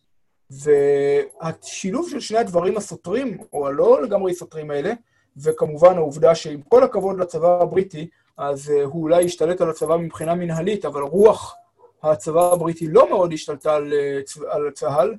והשילוב 0.51 2.09
של 2.11 2.20
שני 2.20 2.38
הדברים 2.38 2.77
הסותרים, 2.77 3.38
או 3.53 3.66
הלא 3.66 4.03
לגמרי 4.03 4.35
סותרים 4.35 4.70
האלה, 4.70 4.92
וכמובן 5.37 5.96
העובדה 5.96 6.35
שעם 6.35 6.62
כל 6.62 6.83
הכבוד 6.83 7.20
לצבא 7.20 7.62
הבריטי, 7.62 8.09
אז 8.37 8.68
uh, 8.68 8.85
הוא 8.85 9.03
אולי 9.03 9.25
השתלט 9.25 9.61
על 9.61 9.70
הצבא 9.70 9.96
מבחינה 9.96 10.35
מנהלית, 10.35 10.85
אבל 10.85 11.03
רוח 11.03 11.55
הצבא 12.03 12.53
הבריטי 12.53 12.88
לא 12.88 13.11
מאוד 13.11 13.33
השתלטה 13.33 13.75
על, 13.75 13.92
uh, 13.92 14.40
על 14.48 14.70
צה"ל, 14.70 15.14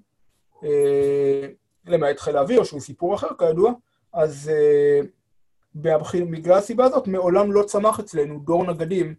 uh, 0.55 0.65
למעט 1.85 2.19
חיל 2.19 2.37
האוויר, 2.37 2.63
שהוא 2.63 2.79
סיפור 2.79 3.15
אחר 3.15 3.27
כידוע, 3.39 3.71
אז 4.13 4.51
בגלל 5.75 6.57
הסיבה 6.57 6.85
הזאת 6.85 7.07
מעולם 7.07 7.51
לא 7.51 7.63
צמח 7.63 7.99
אצלנו 7.99 8.39
דור 8.39 8.65
נגדים 8.65 9.15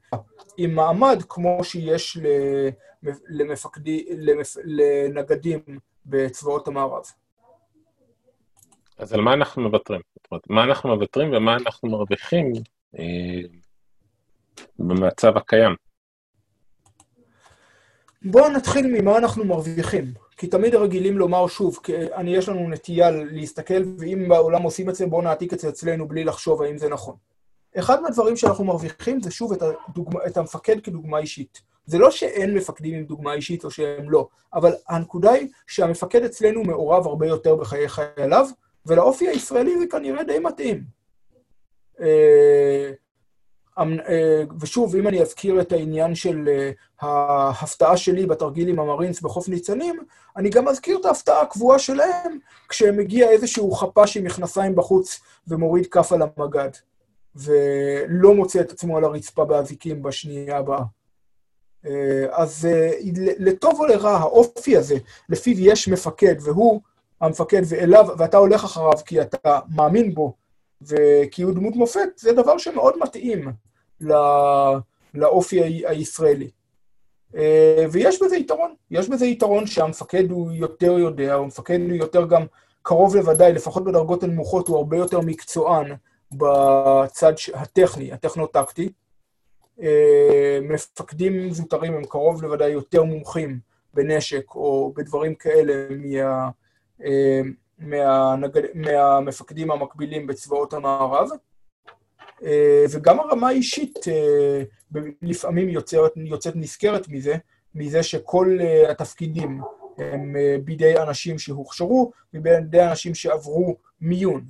עם 0.57 0.75
מעמד 0.75 1.23
כמו 1.29 1.65
שיש 1.65 2.19
למפקדי, 3.29 4.07
למפ, 4.11 4.57
לנגדים 4.65 5.61
בצבאות 6.07 6.69
המערב. 6.69 7.03
אז 8.99 9.13
על 9.13 9.21
מה 9.21 9.33
אנחנו 9.35 9.63
מוותרים? 9.63 10.01
זאת 10.17 10.27
אומרת, 10.31 10.51
מה 10.51 10.65
אנחנו 10.65 10.95
מוותרים 10.97 11.33
ומה 11.33 11.57
אנחנו 11.57 11.89
מרוויחים 11.89 12.53
אה, 12.99 13.41
במצב 14.79 15.37
הקיים. 15.37 15.75
בואו 18.23 18.49
נתחיל 18.49 18.87
ממה 18.87 19.19
אנחנו 19.19 19.45
מרוויחים. 19.45 20.05
כי 20.37 20.47
תמיד 20.47 20.75
רגילים 20.75 21.19
לומר 21.19 21.47
שוב, 21.47 21.79
כי 21.83 21.93
אני, 22.15 22.37
יש 22.37 22.49
לנו 22.49 22.69
נטייה 22.69 23.11
להסתכל, 23.11 23.83
ואם 23.99 24.29
בעולם 24.29 24.63
עושים 24.63 24.91
את 24.91 24.95
זה, 24.95 25.07
בואו 25.07 25.23
נעתיק 25.23 25.53
את 25.53 25.61
זה 25.61 25.69
אצלנו 25.69 26.09
בלי 26.09 26.25
לחשוב 26.25 26.63
האם 26.63 26.79
זה 26.79 26.89
נכון. 26.89 27.17
אחד 27.79 28.03
מהדברים 28.03 28.37
שאנחנו 28.37 28.65
מרוויחים 28.65 29.21
זה 29.21 29.31
שוב 29.31 29.53
את, 29.53 29.63
הדוגמה, 29.63 30.21
את 30.27 30.37
המפקד 30.37 30.81
כדוגמה 30.81 31.19
אישית. 31.19 31.63
זה 31.87 31.99
לא 31.99 32.11
שאין 32.11 32.55
מפקדים 32.55 32.95
עם 32.95 33.05
דוגמה 33.05 33.35
אישית 33.35 33.65
או 33.65 33.71
שהם 33.71 34.11
לא, 34.11 34.29
אבל 34.55 34.73
הנקודה 34.89 35.31
היא 35.33 35.49
שהמפקד 35.67 36.25
אצלנו 36.25 36.65
מעורב 36.65 37.07
הרבה 37.07 37.27
יותר 37.27 37.57
בחיי 37.57 37.89
חייליו, 37.89 38.47
ולאופי 38.87 39.29
הישראלי 39.29 39.79
זה 39.79 39.87
כנראה 39.87 40.25
די 40.25 40.39
מתאים. 40.39 40.85
אמ, 43.83 43.97
אה, 44.09 44.43
ושוב, 44.61 44.97
אם 44.97 45.09
אני 45.09 45.23
אזכיר 45.23 45.61
את 45.61 45.73
העניין 45.73 46.15
של 46.15 46.49
אה, 46.49 46.71
ההפתעה 47.01 47.97
שלי 47.97 48.27
בתרגיל 48.27 48.69
עם 48.69 48.81
המרינס 48.81 49.21
בחוף 49.21 49.49
ניצנים, 49.49 50.03
אני 50.37 50.51
גם 50.51 50.69
אזכיר 50.69 50.99
את 51.01 51.05
ההפתעה 51.05 51.43
הקבועה 51.43 51.79
שלהם 51.79 52.39
כשמגיע 52.69 53.31
איזשהו 53.31 53.73
חפ"ש 53.73 54.17
עם 54.17 54.25
מכנסיים 54.25 54.77
בחוץ 54.77 55.21
ומוריד 55.49 55.87
כף 55.87 56.13
על 56.13 56.23
המגד, 56.23 56.71
ולא 57.37 58.35
מוצא 58.35 58.61
את 58.61 58.71
עצמו 58.71 58.97
על 58.97 59.05
הרצפה 59.05 59.45
באזיקים 59.45 60.03
בשנייה 60.03 60.59
הבאה. 60.59 60.83
אה, 61.87 62.27
אז 62.31 62.69
לטוב 63.39 63.81
או 63.81 63.87
לרע, 63.87 64.11
האופי 64.11 64.77
הזה, 64.77 64.97
לפיו 65.29 65.61
יש 65.61 65.89
מפקד, 65.89 66.35
והוא 66.41 66.81
המפקד 67.21 67.63
ואליו, 67.67 68.07
ואתה 68.19 68.37
הולך 68.37 68.65
אחריו 68.65 68.97
כי 69.07 69.21
אתה 69.21 69.59
מאמין 69.75 70.15
בו, 70.15 70.35
וכי 70.83 71.43
הוא 71.43 71.55
דמות 71.55 71.77
מופת, 71.77 72.09
זה 72.17 72.33
דבר 72.33 72.59
שמאוד 72.59 72.95
מתאים 72.99 73.53
לא, 74.01 74.77
לאופי 75.15 75.63
הישראלי. 75.87 76.51
אה, 77.37 77.85
ויש 77.93 78.23
בזה 78.23 78.37
יתרון, 78.37 78.75
יש 78.91 79.09
בזה 79.09 79.27
יתרון 79.27 79.67
שהמפקד 79.67 80.31
הוא 80.31 80.53
יותר 80.53 80.93
יודע, 80.99 81.35
המפקד 81.35 81.81
הוא 81.81 81.97
יותר 81.97 82.27
גם 82.27 82.43
קרוב 82.83 83.17
לוודאי, 83.17 83.53
לפחות 83.53 83.85
בדרגות 83.85 84.23
הנמוכות, 84.23 84.69
הוא 84.69 84.77
הרבה 84.77 84.97
יותר 84.97 85.21
מקצוען 85.21 85.93
בצד 86.33 87.33
הטכני, 87.55 88.13
הטכנו-טקטי. 88.13 88.93
אה, 89.83 90.59
מפקדים 90.63 91.51
זוטרים 91.51 91.95
הם 91.95 92.05
קרוב 92.05 92.43
לוודאי 92.43 92.71
יותר 92.71 93.03
מומחים 93.03 93.59
בנשק 93.95 94.55
או 94.55 94.93
בדברים 94.97 95.35
כאלה 95.35 95.73
מה, 95.91 96.51
אה, 97.05 97.41
מהנגד, 97.85 98.63
מהמפקדים 98.75 99.71
המקבילים 99.71 100.27
בצבאות 100.27 100.73
המערב. 100.73 101.29
אה, 102.43 102.85
וגם 102.91 103.21
הרמה 103.21 103.49
האישית 103.49 103.99
אה, 104.09 104.63
לפעמים 105.23 105.69
יוצאת, 105.69 106.13
יוצאת 106.17 106.57
נזכרת 106.57 107.09
מזה, 107.09 107.37
מזה 107.75 108.03
שכל 108.03 108.59
אה, 108.61 108.91
התפקידים 108.91 109.61
הם 109.99 110.37
בידי 110.65 110.99
אנשים 110.99 111.39
שהוכשרו, 111.39 112.13
ובידי 112.35 112.83
אנשים 112.83 113.15
שעברו 113.15 113.77
מיון, 114.01 114.45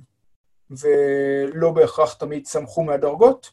ולא 0.69 1.71
בהכרח 1.71 2.13
תמיד 2.13 2.45
צמחו 2.45 2.83
מהדרגות, 2.83 3.51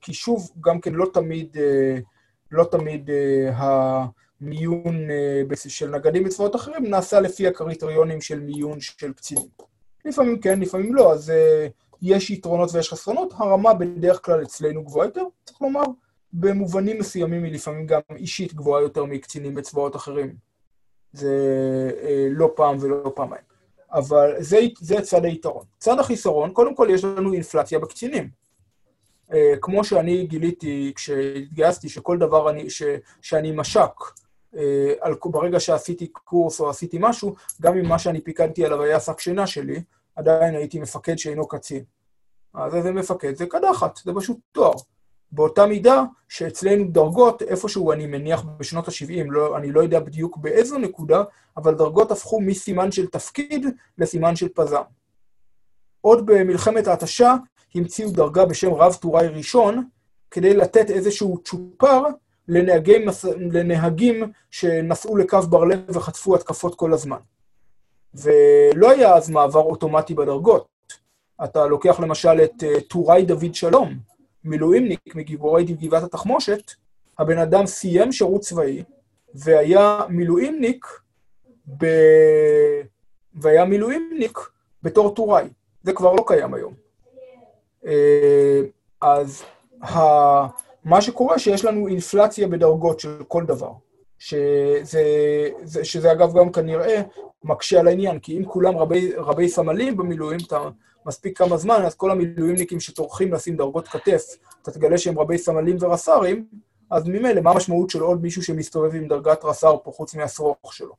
כי 0.00 0.14
שוב, 0.14 0.50
גם 0.60 0.80
כן 0.80 0.92
לא 0.92 1.06
תמיד, 1.14 1.56
לא 2.50 2.64
תמיד 2.64 3.10
המיון 4.40 5.08
של 5.68 5.90
נגדים 5.90 6.24
בצבאות 6.24 6.56
אחרים 6.56 6.86
נעשה 6.86 7.20
לפי 7.20 7.46
הקריטריונים 7.46 8.20
של 8.20 8.40
מיון 8.40 8.80
של 8.80 9.12
קצינים. 9.12 9.48
לפעמים 10.04 10.40
כן, 10.40 10.60
לפעמים 10.60 10.94
לא, 10.94 11.12
אז 11.12 11.32
יש 12.02 12.30
יתרונות 12.30 12.70
ויש 12.72 12.92
חסרונות, 12.92 13.32
הרמה 13.36 13.74
בדרך 13.74 14.24
כלל 14.24 14.42
אצלנו 14.42 14.84
גבוהה 14.84 15.06
יותר, 15.06 15.22
צריך 15.44 15.62
לומר, 15.62 15.82
במובנים 16.32 16.98
מסוימים 16.98 17.44
היא 17.44 17.52
לפעמים 17.52 17.86
גם 17.86 18.00
אישית 18.16 18.54
גבוהה 18.54 18.82
יותר 18.82 19.04
מקצינים 19.04 19.54
בצבאות 19.54 19.96
אחרים. 19.96 20.36
זה 21.12 21.34
אה, 22.02 22.26
לא 22.30 22.52
פעם 22.56 22.76
ולא 22.80 23.12
פעמיים. 23.14 23.42
אבל 23.92 24.34
זה, 24.38 24.58
זה 24.80 25.00
צד 25.00 25.24
היתרון. 25.24 25.64
צד 25.78 25.98
החיסרון, 25.98 26.52
קודם 26.52 26.74
כל 26.74 26.88
יש 26.90 27.04
לנו 27.04 27.32
אינפלציה 27.32 27.78
בקצינים. 27.78 28.30
אה, 29.32 29.54
כמו 29.60 29.84
שאני 29.84 30.26
גיליתי 30.26 30.92
כשהתגייסתי, 30.96 31.88
שכל 31.88 32.18
דבר 32.18 32.50
אני, 32.50 32.70
ש, 32.70 32.82
שאני 33.22 33.52
מש"ק, 33.52 34.00
אה, 34.00 34.25
על, 35.00 35.14
ברגע 35.24 35.60
שעשיתי 35.60 36.06
קורס 36.06 36.60
או 36.60 36.70
עשיתי 36.70 36.96
משהו, 37.00 37.34
גם 37.60 37.78
אם 37.78 37.88
מה 37.88 37.98
שאני 37.98 38.20
פיקדתי 38.20 38.64
עליו 38.64 38.82
היה 38.82 39.00
שק 39.00 39.20
שינה 39.20 39.46
שלי, 39.46 39.82
עדיין 40.16 40.54
הייתי 40.54 40.78
מפקד 40.78 41.16
שאינו 41.16 41.48
קצין. 41.48 41.84
אז 42.54 42.74
איזה 42.74 42.92
מפקד? 42.92 43.36
זה 43.36 43.46
קדחת, 43.46 43.96
זה 44.04 44.12
פשוט 44.16 44.38
תואר. 44.52 44.72
באותה 45.32 45.66
מידה 45.66 46.02
שאצלנו 46.28 46.84
דרגות, 46.90 47.42
איפשהו 47.42 47.92
אני 47.92 48.06
מניח 48.06 48.44
בשנות 48.58 48.88
ה-70, 48.88 49.24
לא, 49.26 49.56
אני 49.56 49.72
לא 49.72 49.80
יודע 49.80 50.00
בדיוק 50.00 50.36
באיזו 50.36 50.78
נקודה, 50.78 51.22
אבל 51.56 51.74
דרגות 51.74 52.10
הפכו 52.10 52.40
מסימן 52.40 52.92
של 52.92 53.06
תפקיד 53.06 53.66
לסימן 53.98 54.36
של 54.36 54.48
פזם. 54.48 54.82
עוד 56.00 56.26
במלחמת 56.26 56.86
ההתשה 56.86 57.34
המציאו 57.74 58.10
דרגה 58.10 58.44
בשם 58.44 58.74
רב 58.74 58.94
טוראי 58.94 59.26
ראשון, 59.26 59.88
כדי 60.30 60.54
לתת 60.54 60.90
איזשהו 60.90 61.38
צ'ופר 61.44 62.02
לנהגים, 62.48 63.08
לנהגים 63.52 64.32
שנסעו 64.50 65.16
לקו 65.16 65.40
בר-לב 65.50 65.96
וחטפו 65.96 66.34
התקפות 66.34 66.74
כל 66.74 66.92
הזמן. 66.92 67.18
ולא 68.14 68.90
היה 68.90 69.14
אז 69.14 69.30
מעבר 69.30 69.60
אוטומטי 69.60 70.14
בדרגות. 70.14 70.68
אתה 71.44 71.66
לוקח 71.66 72.00
למשל 72.00 72.40
את 72.44 72.62
uh, 72.62 72.80
טוראי 72.88 73.24
דוד 73.24 73.54
שלום, 73.54 73.98
מילואימניק 74.44 75.14
מגיבורי 75.14 75.64
גבעת 75.64 76.02
התחמושת, 76.02 76.72
הבן 77.18 77.38
אדם 77.38 77.66
סיים 77.66 78.12
שירות 78.12 78.40
צבאי, 78.40 78.82
והיה 79.34 80.00
מילואימניק, 80.08 80.86
ב... 81.78 81.86
והיה 83.34 83.64
מילואימניק 83.64 84.38
בתור 84.82 85.14
טוראי. 85.14 85.48
זה 85.82 85.92
כבר 85.92 86.12
לא 86.12 86.24
קיים 86.26 86.54
היום. 86.54 86.74
Uh, 87.84 87.88
אז 89.00 89.42
ה... 89.82 90.65
מה 90.86 91.00
שקורה 91.02 91.38
שיש 91.38 91.64
לנו 91.64 91.88
אינפלציה 91.88 92.48
בדרגות 92.48 93.00
של 93.00 93.22
כל 93.28 93.44
דבר. 93.44 93.70
שזה, 94.18 95.02
זה, 95.62 95.84
שזה 95.84 96.12
אגב 96.12 96.38
גם 96.38 96.52
כנראה 96.52 97.02
מקשה 97.44 97.80
על 97.80 97.88
העניין, 97.88 98.18
כי 98.18 98.38
אם 98.38 98.44
כולם 98.44 98.76
רבי, 98.76 99.12
רבי 99.16 99.48
סמלים 99.48 99.96
במילואים, 99.96 100.38
אתה 100.46 100.68
מספיק 101.06 101.38
כמה 101.38 101.56
זמן, 101.56 101.82
אז 101.86 101.94
כל 101.94 102.10
המילואימניקים 102.10 102.80
שטורחים 102.80 103.32
לשים 103.32 103.56
דרגות 103.56 103.88
כתף, 103.88 104.22
אתה 104.62 104.70
תגלה 104.70 104.98
שהם 104.98 105.18
רבי 105.18 105.38
סמלים 105.38 105.76
ורס"רים, 105.80 106.46
אז 106.90 107.04
ממילא, 107.06 107.40
מה 107.40 107.50
המשמעות 107.50 107.90
של 107.90 108.00
עוד 108.00 108.22
מישהו 108.22 108.42
שמסתובב 108.42 108.94
עם 108.94 109.08
דרגת 109.08 109.44
רס"ר 109.44 109.76
פה, 109.84 109.90
חוץ 109.90 110.14
מהשרוך 110.14 110.74
שלו? 110.74 110.94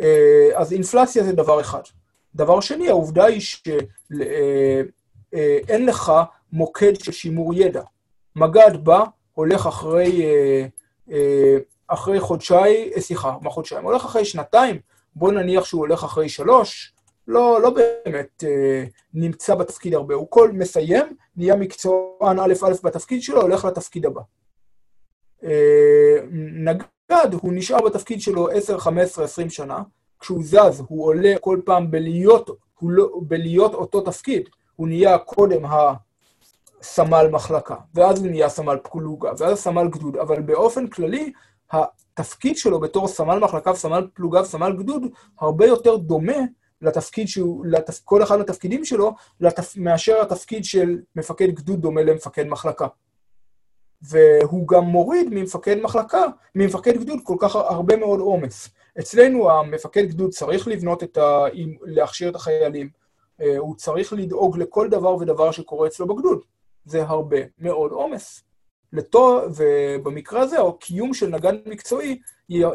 אה, 0.00 0.48
אז 0.54 0.72
אינפלציה 0.72 1.24
זה 1.24 1.32
דבר 1.32 1.60
אחד. 1.60 1.82
דבר 2.34 2.60
שני, 2.60 2.88
העובדה 2.88 3.24
היא 3.24 3.40
שאין 3.40 3.80
אה, 5.34 5.58
אה, 5.70 5.78
לך 5.78 6.12
מוקד 6.52 6.94
של 7.00 7.12
שימור 7.12 7.54
ידע. 7.54 7.82
מג"ד 8.36 8.84
בא, 8.84 9.04
הולך 9.32 9.66
אחרי 9.66 10.22
אחרי 11.88 12.20
חודשיים, 12.20 12.90
אה, 12.96 13.00
סליחה, 13.00 13.36
מה 13.42 13.50
חודשיים? 13.50 13.84
הולך 13.84 14.04
אחרי 14.04 14.24
שנתיים, 14.24 14.80
בוא 15.14 15.32
נניח 15.32 15.64
שהוא 15.64 15.78
הולך 15.78 16.04
אחרי 16.04 16.28
שלוש, 16.28 16.94
לא, 17.28 17.60
לא 17.62 17.70
באמת 17.70 18.44
אה, 18.46 18.84
נמצא 19.14 19.54
בתפקיד 19.54 19.94
הרבה. 19.94 20.14
הוא 20.14 20.26
כל 20.30 20.52
מסיים, 20.52 21.16
נהיה 21.36 21.56
מקצוען 21.56 22.38
א' 22.38 22.52
א' 22.62 22.72
בתפקיד 22.82 23.22
שלו, 23.22 23.42
הולך 23.42 23.64
לתפקיד 23.64 24.06
הבא. 24.06 24.20
אה, 25.44 26.16
נגד, 26.54 27.34
הוא 27.42 27.52
נשאר 27.54 27.80
בתפקיד 27.86 28.20
שלו 28.20 28.50
10, 28.50 28.78
15, 28.78 29.24
20 29.24 29.50
שנה, 29.50 29.82
כשהוא 30.20 30.42
זז, 30.44 30.82
הוא 30.88 31.06
עולה 31.06 31.34
כל 31.40 31.60
פעם 31.64 31.90
בלהיות, 31.90 32.50
לא, 32.82 33.10
בלהיות 33.22 33.74
אותו 33.74 34.00
תפקיד. 34.00 34.48
הוא 34.76 34.88
נהיה 34.88 35.18
קודם 35.18 35.64
הסמל 36.84 37.28
מחלקה, 37.30 37.74
ואז 37.94 38.18
הוא 38.18 38.28
נהיה 38.28 38.48
סמל 38.48 38.76
פקולוגה, 38.82 39.30
ואז 39.38 39.58
סמל 39.58 39.88
גדוד, 39.88 40.16
אבל 40.16 40.42
באופן 40.42 40.86
כללי, 40.86 41.32
התפקיד 41.72 42.56
שלו 42.56 42.80
בתור 42.80 43.08
סמל 43.08 43.38
מחלקה 43.38 43.70
וסמל 43.70 44.06
פלוגה 44.14 44.40
וסמל 44.40 44.76
גדוד 44.78 45.02
הרבה 45.40 45.66
יותר 45.66 45.96
דומה 45.96 46.36
לתפקיד 46.82 47.28
שהוא, 47.28 47.66
לתפ... 47.66 48.00
כל 48.04 48.22
אחד 48.22 48.36
מהתפקידים 48.36 48.84
שלו, 48.84 49.14
לתפ... 49.40 49.76
מאשר 49.76 50.22
התפקיד 50.22 50.64
של 50.64 50.98
מפקד 51.16 51.50
גדוד 51.50 51.80
דומה 51.80 52.02
למפקד 52.02 52.46
מחלקה. 52.46 52.86
והוא 54.02 54.68
גם 54.68 54.84
מוריד 54.84 55.28
ממפקד 55.30 55.76
מחלקה, 55.82 56.24
ממפקד 56.54 56.96
גדוד 56.96 57.18
כל 57.22 57.36
כך 57.38 57.56
הרבה 57.56 57.96
מאוד 57.96 58.20
עומס. 58.20 58.68
אצלנו 59.00 59.50
המפקד 59.50 60.08
גדוד 60.08 60.30
צריך 60.30 60.68
לבנות 60.68 61.02
את 61.02 61.16
ה... 61.16 61.44
להכשיר 61.82 62.28
את 62.28 62.34
החיילים, 62.34 62.88
אה, 63.40 63.58
הוא 63.58 63.76
צריך 63.76 64.12
לדאוג 64.12 64.58
לכל 64.58 64.88
דבר 64.88 65.16
ודבר 65.16 65.50
שקורה 65.50 65.86
אצלו 65.86 66.06
בגדוד. 66.06 66.53
זה 66.84 67.02
הרבה 67.02 67.38
מאוד 67.58 67.92
עומס. 67.92 68.44
ובמקרה 69.56 70.40
הזה, 70.40 70.60
או 70.60 70.78
קיום 70.78 71.14
של 71.14 71.28
נגן 71.28 71.56
מקצועי 71.66 72.20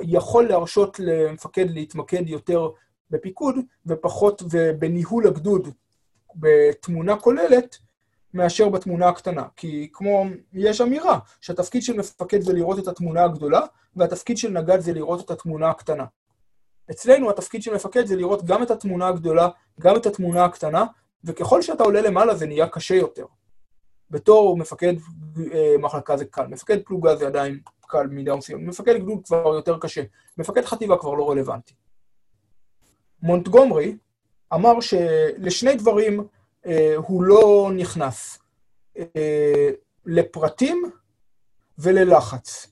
יכול 0.01 0.47
להרשות 0.47 0.99
למפקד 0.99 1.69
להתמקד 1.69 2.29
יותר 2.29 2.69
בפיקוד 3.09 3.55
ופחות 3.85 4.41
בניהול 4.79 5.27
הגדוד 5.27 5.67
בתמונה 6.35 7.15
כוללת, 7.15 7.77
מאשר 8.33 8.69
בתמונה 8.69 9.07
הקטנה. 9.07 9.43
כי 9.55 9.89
כמו, 9.93 10.25
יש 10.53 10.81
אמירה 10.81 11.19
שהתפקיד 11.41 11.83
של 11.83 11.97
מפקד 11.97 12.41
זה 12.41 12.53
לראות 12.53 12.79
את 12.79 12.87
התמונה 12.87 13.23
הגדולה, 13.23 13.61
והתפקיד 13.95 14.37
של 14.37 14.49
נגד 14.49 14.79
זה 14.79 14.93
לראות 14.93 15.25
את 15.25 15.31
התמונה 15.31 15.69
הקטנה. 15.69 16.05
אצלנו 16.91 17.29
התפקיד 17.29 17.63
של 17.63 17.73
מפקד 17.75 18.05
זה 18.05 18.15
לראות 18.15 18.45
גם 18.45 18.63
את 18.63 18.71
התמונה 18.71 19.07
הגדולה, 19.07 19.49
גם 19.79 19.95
את 19.95 20.05
התמונה 20.05 20.45
הקטנה, 20.45 20.85
וככל 21.23 21.61
שאתה 21.61 21.83
עולה 21.83 22.01
למעלה 22.01 22.35
זה 22.35 22.45
נהיה 22.45 22.67
קשה 22.67 22.95
יותר. 22.95 23.25
בתור 24.11 24.57
מפקד 24.57 24.93
אה, 25.53 25.75
מחלקה 25.79 26.17
זה 26.17 26.25
קל, 26.25 26.47
מפקד 26.47 26.77
פלוגה 26.85 27.15
זה 27.15 27.27
עדיין 27.27 27.59
קל 27.87 28.07
מידה 28.07 28.35
מסוימת, 28.35 28.67
מפקד 28.67 28.97
גדוד 28.97 29.25
כבר 29.25 29.55
יותר 29.55 29.77
קשה, 29.79 30.03
מפקד 30.37 30.65
חטיבה 30.65 30.97
כבר 30.97 31.13
לא 31.13 31.29
רלוונטי. 31.29 31.73
מונטגומרי 33.21 33.95
אמר 34.53 34.79
שלשני 34.79 35.75
דברים 35.75 36.27
אה, 36.65 36.95
הוא 36.95 37.23
לא 37.23 37.71
נכנס, 37.75 38.39
אה, 38.97 39.69
לפרטים 40.05 40.91
וללחץ. 41.77 42.71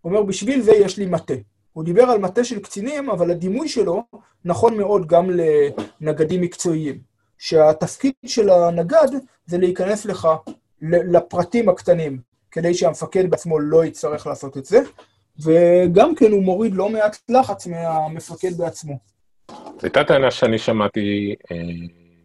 הוא 0.00 0.12
אומר, 0.12 0.22
בשביל 0.22 0.62
זה 0.62 0.72
יש 0.72 0.98
לי 0.98 1.06
מטה. 1.06 1.34
הוא 1.72 1.84
דיבר 1.84 2.02
על 2.02 2.18
מטה 2.18 2.44
של 2.44 2.60
קצינים, 2.60 3.10
אבל 3.10 3.30
הדימוי 3.30 3.68
שלו 3.68 4.04
נכון 4.44 4.76
מאוד 4.76 5.06
גם 5.06 5.30
לנגדים 6.00 6.40
מקצועיים. 6.40 7.08
שהתפקיד 7.38 8.14
של 8.26 8.50
הנגד 8.50 9.08
זה 9.46 9.58
להיכנס 9.58 10.04
לך 10.04 10.28
לפרטים 10.82 11.68
הקטנים, 11.68 12.20
כדי 12.50 12.74
שהמפקד 12.74 13.30
בעצמו 13.30 13.58
לא 13.58 13.84
יצטרך 13.84 14.26
לעשות 14.26 14.56
את 14.56 14.64
זה, 14.64 14.78
וגם 15.44 16.14
כן 16.14 16.32
הוא 16.32 16.42
מוריד 16.42 16.74
לא 16.74 16.88
מעט 16.88 17.16
לחץ 17.28 17.66
מהמפקד 17.66 18.52
בעצמו. 18.58 18.98
הייתה 19.82 20.04
טענה 20.04 20.30
שאני 20.30 20.58
שמעתי 20.58 21.34
אה, 21.50 21.56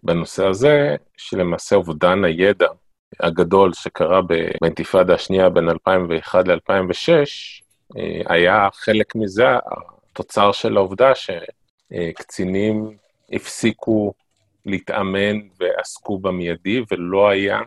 בנושא 0.03 0.45
הזה, 0.45 0.95
שלמעשה 1.17 1.75
אובדן 1.75 2.23
הידע 2.23 2.67
הגדול 3.19 3.73
שקרה 3.73 4.21
באינתיפאדה 4.21 5.13
השנייה 5.13 5.49
בין 5.49 5.69
2001 5.69 6.47
ל-2006, 6.47 7.09
אה, 7.97 8.21
היה 8.35 8.67
חלק 8.73 9.15
מזה 9.15 9.45
התוצר 10.11 10.51
של 10.51 10.77
העובדה 10.77 11.11
שקצינים 11.15 12.97
הפסיקו 13.31 14.13
להתאמן 14.65 15.39
ועסקו 15.59 16.17
במיידי, 16.17 16.81
ולא 16.91 17.29
היה 17.29 17.59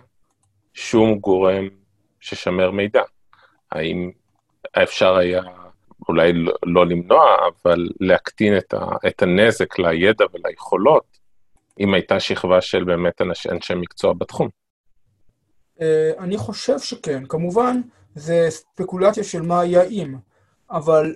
שום 0.76 1.18
גורם 1.18 1.68
ששמר 2.20 2.70
מידע. 2.70 3.02
האם 3.72 4.10
אפשר 4.82 5.16
היה 5.16 5.42
אולי 6.08 6.32
לא, 6.32 6.52
לא 6.66 6.86
למנוע, 6.86 7.24
אבל 7.46 7.88
להקטין 8.00 8.58
את, 8.58 8.74
ה, 8.74 8.86
את 9.06 9.22
הנזק 9.22 9.78
לידע 9.78 10.24
וליכולות, 10.32 11.18
אם 11.80 11.94
הייתה 11.94 12.20
שכבה 12.20 12.60
של 12.60 12.84
באמת 12.84 13.22
אנשי, 13.22 13.48
אנשי 13.50 13.74
מקצוע 13.74 14.12
בתחום? 14.12 14.48
אה, 15.80 16.10
אני 16.18 16.36
חושב 16.36 16.78
שכן. 16.78 17.26
כמובן, 17.28 17.80
זה 18.14 18.46
ספקולציה 18.48 19.24
של 19.24 19.42
מה 19.42 19.60
היה 19.60 19.82
אם, 19.82 20.14
אבל 20.70 21.14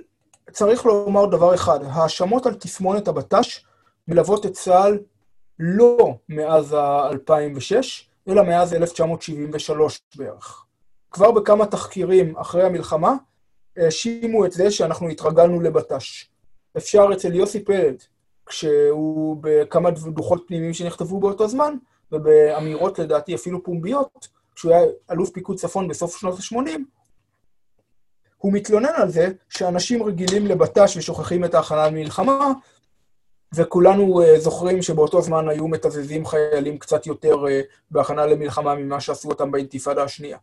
צריך 0.51 0.87
לומר 0.87 1.27
דבר 1.27 1.55
אחד, 1.55 1.79
האשמות 1.83 2.47
על 2.47 2.55
תסמונת 2.55 3.09
הבט"ש 3.09 3.65
מלוות 4.09 4.47
את 4.47 4.53
צה"ל 4.53 4.99
לא 5.59 6.15
מאז 6.29 6.73
ה-2006, 6.73 8.10
אלא 8.29 8.43
מאז 8.43 8.75
1973 8.75 10.03
בערך. 10.17 10.65
כבר 11.11 11.31
בכמה 11.31 11.67
תחקירים 11.67 12.37
אחרי 12.37 12.63
המלחמה, 12.63 13.15
האשימו 13.77 14.47
את 14.47 14.53
זה 14.53 14.71
שאנחנו 14.71 15.09
התרגלנו 15.09 15.61
לבט"ש. 15.61 16.31
אפשר 16.77 17.07
אצל 17.13 17.35
יוסי 17.35 17.65
פלד, 17.65 18.03
כשהוא 18.47 19.37
בכמה 19.41 19.91
דוחות 19.91 20.45
פנימיים 20.49 20.75
שנכתבו 20.75 21.21
באותו 21.21 21.49
זמן, 21.49 21.75
ובאמירות 22.13 22.99
לדעתי 22.99 23.35
אפילו 23.35 23.65
פומביות, 23.65 24.29
כשהוא 24.55 24.73
היה 24.73 24.85
אלוף 25.11 25.31
פיקוד 25.31 25.57
צפון 25.57 25.89
בסוף 25.89 26.17
שנות 26.17 26.39
ה-80, 26.39 26.81
הוא 28.37 28.53
מתלונן 28.53 28.95
על 28.97 29.09
זה 29.09 29.29
שאנשים 29.49 30.03
רגילים 30.03 30.47
לבט"ש 30.47 30.97
ושוכחים 30.97 31.45
את 31.45 31.55
ההכנה 31.55 31.87
למלחמה, 31.87 32.53
וכולנו 33.55 34.23
uh, 34.23 34.39
זוכרים 34.39 34.83
שבאותו 34.83 35.23
זמן 35.23 35.49
היו 35.49 35.69
מתזזים 35.69 36.27
חיילים 36.27 36.79
קצת 36.79 37.07
יותר 37.07 37.45
uh, 37.45 37.49
בהכנה 37.91 38.27
למלחמה 38.27 38.75
ממה 38.75 39.01
שעשו 39.01 39.29
אותם 39.29 39.51
באינתיפאדה 39.51 40.03
השנייה. 40.03 40.39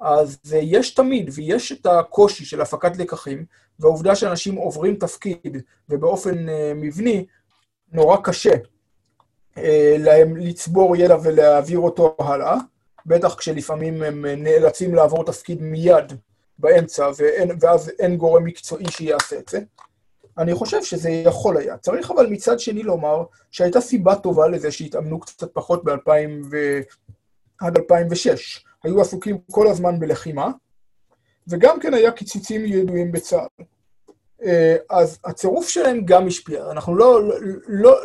אז 0.00 0.38
uh, 0.46 0.56
יש 0.62 0.94
תמיד, 0.94 1.30
ויש 1.34 1.72
את 1.72 1.86
הקושי 1.86 2.44
של 2.44 2.60
הפקת 2.60 2.96
לקחים, 2.96 3.44
והעובדה 3.80 4.16
שאנשים 4.16 4.54
עוברים 4.54 4.96
תפקיד, 4.96 5.62
ובאופן 5.88 6.46
מבני, 6.74 7.26
נורא 7.92 8.16
קשה 8.24 8.54
להם 9.98 10.36
לצבור 10.36 10.96
ידע 10.96 11.16
ולהעביר 11.22 11.78
אותו 11.78 12.16
הלאה, 12.18 12.56
בטח 13.06 13.34
כשלפעמים 13.34 14.02
הם 14.02 14.26
נאלצים 14.26 14.94
לעבור 14.94 15.24
תפקיד 15.24 15.62
מיד 15.62 16.12
באמצע, 16.58 17.10
ואין, 17.16 17.50
ואז 17.60 17.92
אין 17.98 18.16
גורם 18.16 18.44
מקצועי 18.44 18.90
שיעשה 18.90 19.38
את 19.38 19.48
זה. 19.48 19.60
אני 20.38 20.54
חושב 20.54 20.82
שזה 20.82 21.10
יכול 21.10 21.56
היה. 21.56 21.76
צריך 21.76 22.10
אבל 22.10 22.26
מצד 22.26 22.60
שני 22.60 22.82
לומר 22.82 23.24
שהייתה 23.50 23.80
סיבה 23.80 24.14
טובה 24.14 24.48
לזה 24.48 24.70
שהתאמנו 24.70 25.20
קצת 25.20 25.54
פחות 25.54 25.84
ב-2000 25.84 26.46
ו... 26.50 26.80
עד 27.60 27.76
2006. 27.76 28.64
היו 28.84 29.00
עסוקים 29.00 29.38
כל 29.50 29.68
הזמן 29.68 30.00
בלחימה, 30.00 30.50
וגם 31.48 31.80
כן 31.80 31.94
היה 31.94 32.10
קיצוצים 32.10 32.66
ידועים 32.66 33.12
בצה"ל. 33.12 33.64
אה, 34.42 34.76
אז 34.90 35.18
הצירוף 35.24 35.68
שלהם 35.68 36.04
גם 36.04 36.26
השפיע. 36.26 36.70
אנחנו 36.70 36.96
לא, 36.96 37.22
לא, 37.28 37.32
לא, 37.68 37.96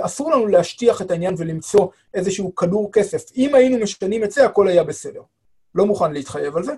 אסור 0.00 0.30
לנו 0.30 0.46
להשטיח 0.46 1.02
את 1.02 1.10
העניין 1.10 1.34
ולמצוא 1.38 1.88
איזשהו 2.14 2.54
כדור 2.54 2.92
כסף. 2.92 3.22
אם 3.36 3.54
היינו 3.54 3.78
משנים 3.78 4.24
את 4.24 4.30
זה, 4.30 4.44
הכל 4.44 4.68
היה 4.68 4.84
בסדר. 4.84 5.22
לא 5.74 5.86
מוכן 5.86 6.12
להתחייב 6.12 6.56
על 6.56 6.62
זה, 6.62 6.72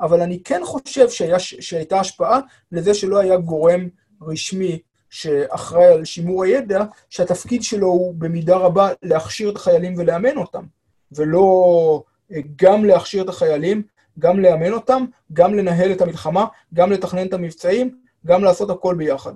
אבל 0.00 0.20
אני 0.20 0.42
כן 0.42 0.60
חושב 0.64 1.10
שהיה, 1.10 1.38
שהייתה 1.38 2.00
השפעה 2.00 2.40
לזה 2.72 2.94
שלא 2.94 3.18
היה 3.18 3.36
גורם 3.36 3.88
רשמי 4.22 4.78
שאחראי 5.10 5.84
על 5.84 6.04
שימור 6.04 6.44
הידע, 6.44 6.84
שהתפקיד 7.10 7.62
שלו 7.62 7.86
הוא 7.86 8.14
במידה 8.14 8.56
רבה 8.56 8.88
להכשיר 9.02 9.50
את 9.50 9.56
החיילים 9.56 9.94
ולאמן 9.96 10.36
אותם, 10.36 10.64
ולא 11.12 12.02
אה, 12.32 12.40
גם 12.56 12.84
להכשיר 12.84 13.22
את 13.22 13.28
החיילים, 13.28 13.82
גם 14.18 14.40
לאמן 14.40 14.72
אותם, 14.72 15.04
גם 15.32 15.54
לנהל 15.54 15.92
את 15.92 16.00
המלחמה, 16.00 16.46
גם 16.74 16.92
לתכנן 16.92 17.26
את 17.26 17.32
המבצעים, 17.32 17.98
גם 18.26 18.44
לעשות 18.44 18.70
הכל 18.70 18.94
ביחד. 18.94 19.32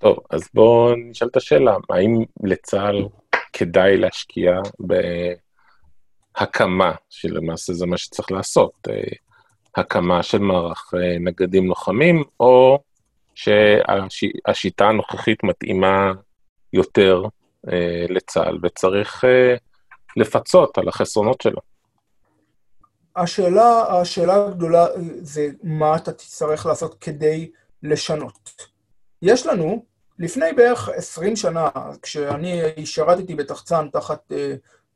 טוב, 0.00 0.16
אז 0.30 0.48
בואו 0.54 0.94
נשאל 0.96 1.28
את 1.28 1.36
השאלה, 1.36 1.76
האם 1.90 2.24
לצה"ל 2.44 3.08
כדאי 3.52 3.96
להשקיע 3.96 4.52
בהקמה, 6.38 6.92
שלמעשה 7.10 7.72
זה 7.72 7.86
מה 7.86 7.98
שצריך 7.98 8.32
לעשות, 8.32 8.72
אה, 8.88 8.94
הקמה 9.78 10.22
של 10.22 10.38
מערך 10.38 10.94
אה, 10.94 11.18
נגדים 11.20 11.66
לוחמים, 11.66 12.24
או 12.40 12.78
שהשיטה 13.34 14.88
הנוכחית 14.88 15.44
מתאימה 15.44 16.12
יותר 16.72 17.22
אה, 17.72 18.06
לצה"ל, 18.08 18.58
וצריך 18.62 19.24
אה, 19.24 19.54
לפצות 20.16 20.78
על 20.78 20.88
החסרונות 20.88 21.40
שלו. 21.40 21.60
השאלה, 23.16 24.00
השאלה 24.00 24.46
הגדולה 24.46 24.86
זה 25.20 25.48
מה 25.62 25.96
אתה 25.96 26.12
תצטרך 26.12 26.66
לעשות 26.66 26.96
כדי 27.00 27.50
לשנות. 27.82 28.50
יש 29.22 29.46
לנו, 29.46 29.84
לפני 30.18 30.52
בערך 30.56 30.88
20 30.88 31.36
שנה, 31.36 31.68
כשאני 32.02 32.86
שירתתי 32.86 33.34
בתחצן 33.34 33.88
תחת 33.88 34.32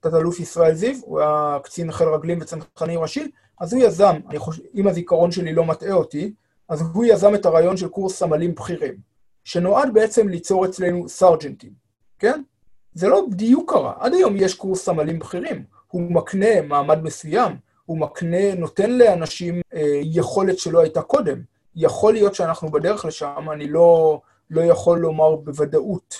תת-אלוף 0.00 0.40
ישראל 0.40 0.74
זיו, 0.74 0.96
הוא 1.02 1.20
היה 1.20 1.58
קצין 1.62 1.92
חיל 1.92 2.08
רגלים 2.08 2.38
וצנחני 2.40 2.96
ראשי, 2.96 3.30
אז 3.60 3.72
הוא 3.72 3.82
יזם, 3.82 4.16
חושב, 4.36 4.62
אם 4.74 4.88
הזיכרון 4.88 5.30
שלי 5.30 5.52
לא 5.52 5.64
מטעה 5.64 5.92
אותי, 5.92 6.32
אז 6.68 6.82
הוא 6.92 7.04
יזם 7.04 7.34
את 7.34 7.46
הרעיון 7.46 7.76
של 7.76 7.88
קורס 7.88 8.16
סמלים 8.16 8.54
בכירים, 8.54 8.94
שנועד 9.44 9.94
בעצם 9.94 10.28
ליצור 10.28 10.64
אצלנו 10.64 11.08
סרג'נטים, 11.08 11.72
כן? 12.18 12.42
זה 12.94 13.08
לא 13.08 13.26
בדיוק 13.30 13.72
קרה. 13.72 13.94
עד 13.98 14.14
היום 14.14 14.36
יש 14.36 14.54
קורס 14.54 14.84
סמלים 14.84 15.18
בכירים. 15.18 15.64
הוא 15.88 16.02
מקנה 16.02 16.62
מעמד 16.62 17.02
מסוים, 17.02 17.56
הוא 17.84 17.98
מקנה, 17.98 18.54
נותן 18.54 18.90
לאנשים 18.90 19.60
אה, 19.74 20.00
יכולת 20.02 20.58
שלא 20.58 20.80
הייתה 20.80 21.02
קודם. 21.02 21.40
יכול 21.76 22.12
להיות 22.12 22.34
שאנחנו 22.34 22.70
בדרך 22.70 23.04
לשם, 23.04 23.50
אני 23.52 23.68
לא, 23.68 24.20
לא 24.50 24.60
יכול 24.60 24.98
לומר 24.98 25.36
בוודאות 25.36 26.14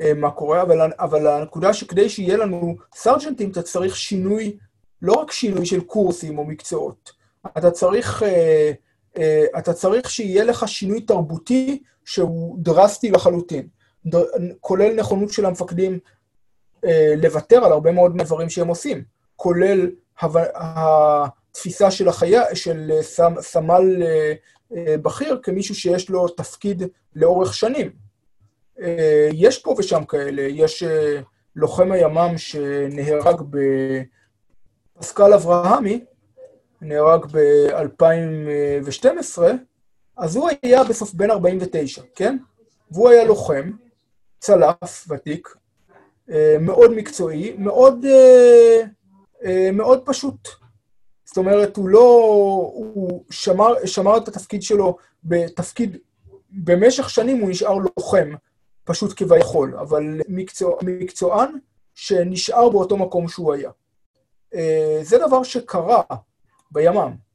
אה, 0.00 0.14
מה 0.14 0.30
קורה, 0.30 0.62
אבל, 0.62 0.92
אבל 0.98 1.26
הנקודה 1.26 1.72
שכדי 1.72 2.08
שיהיה 2.08 2.36
לנו 2.36 2.76
סרג'נטים, 2.94 3.50
אתה 3.50 3.62
צריך 3.62 3.96
שינוי 3.96 4.56
לא 5.02 5.12
רק 5.12 5.32
שינוי 5.32 5.66
של 5.66 5.80
קורסים 5.80 6.38
או 6.38 6.44
מקצועות, 6.44 7.12
אתה 7.58 7.70
צריך, 7.70 8.22
אה, 8.22 8.72
אה, 9.18 9.44
אתה 9.58 9.72
צריך 9.72 10.10
שיהיה 10.10 10.44
לך 10.44 10.68
שינוי 10.68 11.00
תרבותי 11.00 11.82
שהוא 12.04 12.56
דרסטי 12.58 13.10
לחלוטין, 13.10 13.68
כולל 14.60 14.94
נכונות 14.94 15.32
של 15.32 15.46
המפקדים 15.46 15.98
אה, 16.84 17.14
לוותר 17.16 17.64
על 17.64 17.72
הרבה 17.72 17.92
מאוד 17.92 18.16
מהדברים 18.16 18.50
שהם 18.50 18.68
עושים, 18.68 19.04
כולל 19.36 19.90
התפיסה 20.54 21.90
של 21.90 22.08
החיה, 22.08 22.54
של 22.54 22.90
סמל 23.40 24.02
בכיר 24.70 25.40
כמישהו 25.42 25.74
שיש 25.74 26.10
לו 26.10 26.28
תפקיד 26.28 26.82
לאורך 27.16 27.54
שנים. 27.54 27.90
יש 29.32 29.58
פה 29.58 29.74
ושם 29.78 30.04
כאלה, 30.04 30.42
יש 30.42 30.84
לוחם 31.56 31.92
הימ"מ 31.92 32.38
שנהרג 32.38 33.40
בפסקל 34.98 35.32
אברהמי, 35.32 36.04
נהרג 36.82 37.26
ב-2012, 37.32 39.42
אז 40.16 40.36
הוא 40.36 40.48
היה 40.62 40.84
בסוף 40.84 41.14
בן 41.14 41.30
49, 41.30 42.02
כן? 42.14 42.36
והוא 42.90 43.08
היה 43.08 43.24
לוחם, 43.24 43.70
צלף 44.40 45.06
ותיק, 45.08 45.54
אה, 46.30 46.56
מאוד 46.60 46.94
מקצועי, 46.94 47.54
מאוד, 47.58 48.04
אה, 48.04 48.82
אה, 49.44 49.70
מאוד 49.72 50.02
פשוט. 50.04 50.48
זאת 51.24 51.36
אומרת, 51.36 51.76
הוא 51.76 51.88
לא... 51.88 52.00
הוא 52.74 53.24
שמר, 53.30 53.86
שמר 53.86 54.16
את 54.16 54.28
התפקיד 54.28 54.62
שלו 54.62 54.96
בתפקיד... 55.24 55.96
במשך 56.50 57.10
שנים 57.10 57.40
הוא 57.40 57.50
נשאר 57.50 57.74
לוחם, 57.74 58.30
פשוט 58.84 59.12
כביכול, 59.16 59.76
אבל 59.76 60.20
מקצוע, 60.28 60.76
מקצוען 60.82 61.58
שנשאר 61.94 62.68
באותו 62.68 62.96
מקום 62.96 63.28
שהוא 63.28 63.54
היה. 63.54 63.70
זה 65.02 65.18
דבר 65.26 65.42
שקרה 65.42 66.02
בימ"מ. 66.70 67.28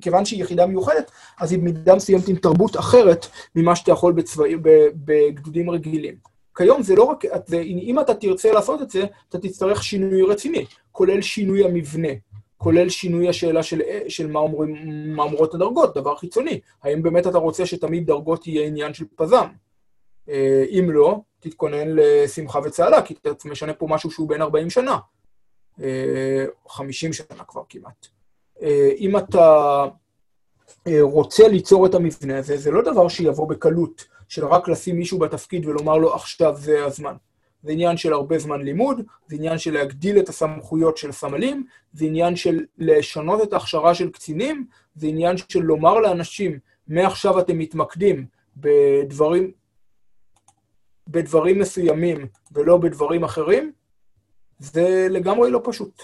כיוון 0.00 0.24
שהיא 0.24 0.42
יחידה 0.42 0.66
מיוחדת, 0.66 1.10
אז 1.40 1.52
היא 1.52 1.58
במידה 1.58 1.94
מסוימת 1.94 2.28
עם 2.28 2.36
תרבות 2.36 2.76
אחרת 2.76 3.26
ממה 3.54 3.76
שאתה 3.76 3.92
יכול 3.92 4.12
בצבעים, 4.12 4.62
בגדודים 4.94 5.70
רגילים. 5.70 6.14
כיום 6.56 6.82
זה 6.82 6.94
לא 6.94 7.02
רק, 7.02 7.24
אם 7.62 8.00
אתה 8.00 8.14
תרצה 8.14 8.52
לעשות 8.52 8.82
את 8.82 8.90
זה, 8.90 9.04
אתה 9.28 9.38
תצטרך 9.38 9.82
שינוי 9.82 10.22
רציני, 10.22 10.64
כולל 10.92 11.20
שינוי 11.20 11.64
המבנה, 11.64 12.08
כולל 12.56 12.88
שינוי 12.88 13.28
השאלה 13.28 13.62
של, 13.62 13.80
של 14.08 14.26
מה, 14.26 14.40
אומרים, 14.40 14.76
מה 15.16 15.22
אומרות 15.22 15.54
הדרגות, 15.54 15.94
דבר 15.94 16.16
חיצוני. 16.16 16.60
האם 16.82 17.02
באמת 17.02 17.26
אתה 17.26 17.38
רוצה 17.38 17.66
שתמיד 17.66 18.06
דרגות 18.06 18.46
יהיה 18.46 18.66
עניין 18.66 18.94
של 18.94 19.04
פזם? 19.16 19.46
אה, 20.28 20.64
אם 20.70 20.90
לא, 20.90 21.20
תתכונן 21.40 21.88
לשמחה 21.88 22.60
וצהלה, 22.64 23.02
כי 23.02 23.14
אתה 23.22 23.48
משנה 23.48 23.72
פה 23.72 23.86
משהו 23.90 24.10
שהוא 24.10 24.28
בין 24.28 24.42
40 24.42 24.70
שנה. 24.70 24.98
50 26.68 27.10
אה, 27.10 27.14
שנה 27.14 27.44
כבר 27.48 27.62
כמעט. 27.68 28.06
אה, 28.62 28.90
אם 28.98 29.16
אתה 29.16 29.84
רוצה 31.00 31.48
ליצור 31.48 31.86
את 31.86 31.94
המבנה 31.94 32.38
הזה, 32.38 32.56
זה 32.56 32.70
לא 32.70 32.82
דבר 32.82 33.08
שיבוא 33.08 33.48
בקלות. 33.48 34.04
של 34.28 34.46
רק 34.46 34.68
לשים 34.68 34.96
מישהו 34.96 35.18
בתפקיד 35.18 35.66
ולומר 35.66 35.96
לו, 35.96 36.14
עכשיו 36.14 36.56
זה 36.56 36.84
הזמן. 36.84 37.14
זה 37.62 37.72
עניין 37.72 37.96
של 37.96 38.12
הרבה 38.12 38.38
זמן 38.38 38.62
לימוד, 38.62 39.02
זה 39.26 39.36
עניין 39.36 39.58
של 39.58 39.74
להגדיל 39.74 40.18
את 40.18 40.28
הסמכויות 40.28 40.96
של 40.96 41.12
סמלים, 41.12 41.66
זה 41.92 42.04
עניין 42.04 42.36
של 42.36 42.64
לשנות 42.78 43.42
את 43.42 43.52
ההכשרה 43.52 43.94
של 43.94 44.10
קצינים, 44.10 44.66
זה 44.94 45.06
עניין 45.06 45.36
של 45.36 45.60
לומר 45.60 45.98
לאנשים, 45.98 46.58
מעכשיו 46.88 47.38
אתם 47.38 47.58
מתמקדים 47.58 48.26
בדברים, 48.56 49.52
בדברים 51.08 51.58
מסוימים 51.58 52.26
ולא 52.52 52.76
בדברים 52.76 53.24
אחרים, 53.24 53.72
זה 54.58 55.06
לגמרי 55.10 55.50
לא 55.50 55.60
פשוט. 55.64 56.02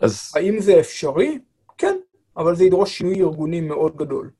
אז... 0.00 0.32
האם 0.36 0.60
זה 0.60 0.80
אפשרי? 0.80 1.38
כן, 1.78 1.96
אבל 2.36 2.54
זה 2.54 2.64
ידרוש 2.64 2.98
שינוי 2.98 3.20
ארגוני 3.20 3.60
מאוד 3.60 3.96
גדול. 3.96 4.30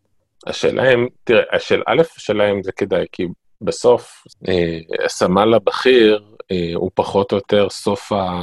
השאלה 0.46 0.94
אם, 0.94 1.06
תראה, 1.24 1.42
השאל, 1.52 1.82
א', 1.86 2.02
השאלה 2.16 2.50
אם 2.50 2.62
זה 2.62 2.72
כדאי, 2.72 3.06
כי 3.12 3.26
בסוף 3.60 4.24
אה, 4.48 5.04
הסמל 5.04 5.54
הבכיר 5.54 6.34
אה, 6.52 6.72
הוא 6.74 6.90
פחות 6.94 7.32
או 7.32 7.36
יותר 7.36 7.70
סוף, 7.70 8.12
ה, 8.12 8.40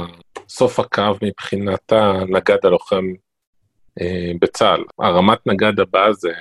סוף 0.48 0.80
הקו 0.80 1.12
מבחינת 1.22 1.92
הנגד 1.92 2.66
הלוחם 2.66 3.04
אה, 4.00 4.32
בצה"ל. 4.40 4.84
הרמת 4.98 5.46
נגד 5.46 5.80
הבאה 5.80 6.12
זה 6.12 6.32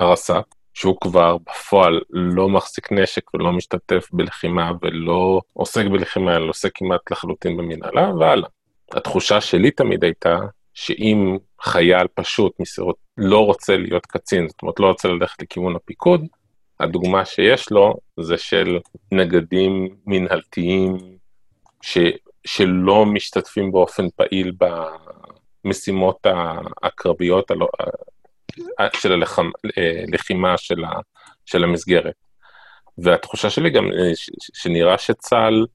הרס"פ, 0.00 0.44
שהוא 0.74 0.96
כבר 1.00 1.36
בפועל 1.38 2.00
לא 2.10 2.48
מחזיק 2.48 2.92
נשק 2.92 3.34
ולא 3.34 3.52
משתתף 3.52 4.08
בלחימה 4.12 4.72
ולא 4.82 5.40
עוסק 5.52 5.84
בלחימה, 5.92 6.36
אלא 6.36 6.48
עוסק 6.48 6.70
כמעט 6.74 7.10
לחלוטין 7.10 7.56
במנהלה, 7.56 8.14
והלאה. 8.14 8.48
התחושה 8.92 9.40
שלי 9.40 9.70
תמיד 9.70 10.04
הייתה 10.04 10.38
שאם 10.74 11.36
חייל 11.62 12.06
פשוט 12.14 12.52
מסירות 12.60 12.96
לא 13.16 13.46
רוצה 13.46 13.76
להיות 13.76 14.06
קצין, 14.06 14.48
זאת 14.48 14.62
אומרת 14.62 14.80
לא 14.80 14.86
רוצה 14.86 15.08
ללכת 15.08 15.42
לכיוון 15.42 15.76
הפיקוד, 15.76 16.26
הדוגמה 16.80 17.24
שיש 17.24 17.70
לו 17.70 17.94
זה 18.20 18.38
של 18.38 18.78
נגדים 19.12 19.96
מנהלתיים 20.06 20.96
ש, 21.82 21.98
שלא 22.46 23.06
משתתפים 23.06 23.72
באופן 23.72 24.06
פעיל 24.16 24.52
במשימות 25.64 26.26
הקרביות 26.82 27.50
של 28.94 29.22
הלחימה 30.12 30.58
של, 30.58 30.84
ה, 30.84 30.90
של 31.46 31.64
המסגרת. 31.64 32.14
והתחושה 32.98 33.50
שלי 33.50 33.70
גם 33.70 33.84
שנראה 34.54 34.98
שצה"ל 34.98 35.66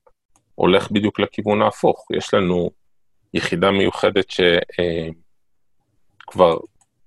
הולך 0.55 0.91
בדיוק 0.91 1.19
לכיוון 1.19 1.61
ההפוך. 1.61 2.05
יש 2.13 2.33
לנו 2.33 2.69
יחידה 3.33 3.71
מיוחדת 3.71 4.25
שכבר 4.29 4.51
אה, 6.51 6.57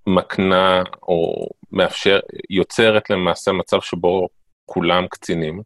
מקנה 0.06 0.82
או 1.02 1.48
מאפשר, 1.72 2.20
יוצרת 2.50 3.10
למעשה 3.10 3.52
מצב 3.52 3.80
שבו 3.80 4.28
כולם 4.66 5.06
קצינים, 5.06 5.62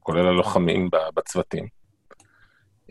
כולל 0.00 0.26
הלוחמים 0.26 0.88
בצוותים. 1.14 1.66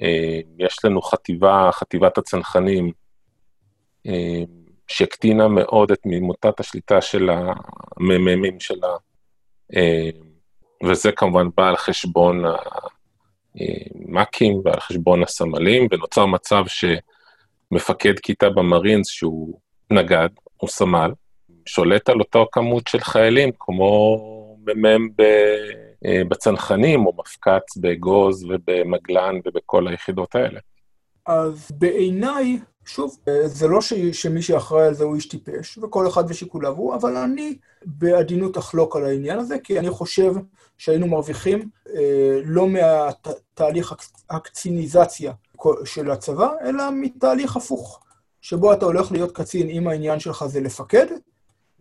אה, 0.02 0.40
יש 0.58 0.86
לנו 0.86 1.02
חטיבה, 1.02 1.70
חטיבת 1.74 2.18
הצנחנים, 2.18 2.92
אה, 4.08 4.44
שהקטינה 4.92 5.48
מאוד 5.48 5.92
את 5.92 6.00
ממוטת 6.06 6.60
השליטה 6.60 7.02
של 7.02 7.30
המ"מים 7.30 8.60
שלה, 8.60 8.96
וזה 10.84 11.12
כמובן 11.12 11.48
בא 11.58 11.68
על 11.68 11.78
חשבון 11.78 12.44
המ"כים 13.56 14.62
ועל 14.66 14.80
חשבון 14.80 15.24
הסמלים, 15.24 15.88
ונוצר 15.92 16.26
מצב 16.26 16.64
ש... 16.68 16.86
מפקד 17.72 18.20
כיתה 18.20 18.50
במרינס 18.50 19.10
שהוא 19.10 19.60
נגד, 19.92 20.30
הוא 20.58 20.70
סמל, 20.70 21.12
שולט 21.66 22.10
על 22.10 22.20
אותו 22.20 22.48
כמות 22.52 22.88
של 22.88 23.00
חיילים, 23.00 23.50
כמו 23.60 24.18
מ"מ 24.66 25.08
אה, 26.06 26.22
בצנחנים, 26.30 27.06
או 27.06 27.14
מפקץ 27.20 27.78
באגוז 27.78 28.46
ובמגלן 28.50 29.36
ובכל 29.46 29.88
היחידות 29.88 30.36
האלה. 30.36 30.60
אז 31.28 31.72
בעיניי, 31.72 32.60
שוב, 32.86 33.18
אה, 33.28 33.48
זה 33.48 33.68
לא 33.68 33.82
ש... 33.82 33.94
שמי 33.94 34.42
שאחראי 34.42 34.88
על 34.88 34.94
זה 34.94 35.04
הוא 35.04 35.16
איש 35.16 35.26
טיפש, 35.26 35.78
וכל 35.78 36.08
אחד 36.08 36.24
ושיקוליו 36.28 36.76
הוא, 36.76 36.96
אבל 36.96 37.18
אני 37.18 37.58
בעדינות 37.86 38.58
אחלוק 38.58 38.96
על 38.96 39.06
העניין 39.06 39.40
הזה, 39.40 39.60
כי 39.60 39.80
אני 39.80 39.90
חושב 39.90 40.34
שהיינו 40.78 41.08
מרוויחים 41.08 41.70
אה, 41.96 42.40
לא 42.46 42.68
מהתהליך 42.68 43.94
הקציניזציה 44.30 45.34
של 45.86 46.12
הצבא, 46.12 46.50
אלא 46.64 46.84
מתהליך 46.94 47.56
הפוך, 47.56 48.00
שבו 48.42 48.74
אתה 48.74 48.86
הולך 48.86 49.12
להיות 49.12 49.32
קצין 49.32 49.70
אם 49.70 49.88
העניין 49.88 50.20
שלך 50.20 50.46
זה 50.46 50.60
לפקד, 50.60 51.06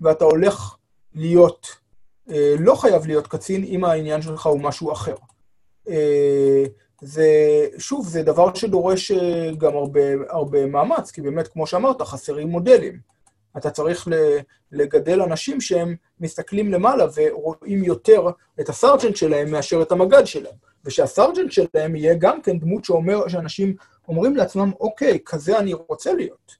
ואתה 0.00 0.24
הולך 0.24 0.76
להיות, 1.14 1.66
אה, 2.30 2.54
לא 2.58 2.74
חייב 2.74 3.06
להיות 3.06 3.26
קצין 3.26 3.64
אם 3.64 3.84
העניין 3.84 4.22
שלך 4.22 4.46
הוא 4.46 4.60
משהו 4.60 4.92
אחר. 4.92 5.14
אה, 5.88 6.64
זה, 7.00 7.28
שוב, 7.78 8.08
זה 8.08 8.22
דבר 8.22 8.54
שדורש 8.54 9.10
אה, 9.10 9.50
גם 9.58 9.76
הרבה, 9.76 10.00
הרבה 10.28 10.66
מאמץ, 10.66 11.10
כי 11.10 11.22
באמת, 11.22 11.48
כמו 11.48 11.66
שאמרת, 11.66 12.02
חסרים 12.02 12.48
מודלים. 12.48 13.00
אתה 13.56 13.70
צריך 13.70 14.08
לגדל 14.72 15.22
אנשים 15.22 15.60
שהם 15.60 15.96
מסתכלים 16.20 16.72
למעלה 16.72 17.04
ורואים 17.14 17.84
יותר 17.84 18.28
את 18.60 18.68
הסארג'נט 18.68 19.16
שלהם 19.16 19.50
מאשר 19.50 19.82
את 19.82 19.92
המג"ד 19.92 20.24
שלהם. 20.24 20.54
ושהסארג'נט 20.84 21.52
שלהם 21.52 21.96
יהיה 21.96 22.14
גם 22.14 22.42
כן 22.42 22.58
דמות 22.58 22.84
שאומר, 22.84 23.28
שאנשים 23.28 23.76
אומרים 24.08 24.36
לעצמם, 24.36 24.70
אוקיי, 24.80 25.18
כזה 25.26 25.58
אני 25.58 25.72
רוצה 25.72 26.12
להיות. 26.14 26.56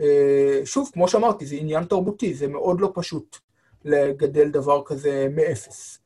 אה, 0.00 0.60
שוב, 0.64 0.90
כמו 0.92 1.08
שאמרתי, 1.08 1.46
זה 1.46 1.54
עניין 1.54 1.84
תרבותי, 1.84 2.34
זה 2.34 2.48
מאוד 2.48 2.80
לא 2.80 2.92
פשוט 2.94 3.36
לגדל 3.84 4.48
דבר 4.48 4.82
כזה 4.86 5.26
מאפס. 5.30 5.98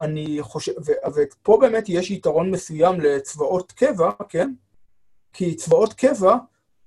אני 0.00 0.38
חושב, 0.40 0.72
ופה 1.14 1.58
באמת 1.60 1.88
יש 1.88 2.10
יתרון 2.10 2.50
מסוים 2.50 3.00
לצבאות 3.00 3.72
קבע, 3.72 4.10
כן? 4.28 4.52
כי 5.32 5.54
צבאות 5.54 5.92
קבע, 5.92 6.36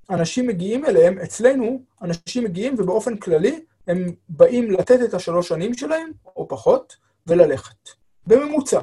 אנשים 0.09 0.47
מגיעים 0.47 0.85
אליהם, 0.85 1.19
אצלנו, 1.19 1.81
אנשים 2.01 2.43
מגיעים 2.43 2.75
ובאופן 2.77 3.17
כללי, 3.17 3.59
הם 3.87 4.05
באים 4.29 4.71
לתת 4.71 4.99
את 5.03 5.13
השלוש 5.13 5.47
שנים 5.47 5.73
שלהם, 5.73 6.11
או 6.35 6.47
פחות, 6.47 6.95
וללכת. 7.27 7.89
בממוצע. 8.27 8.79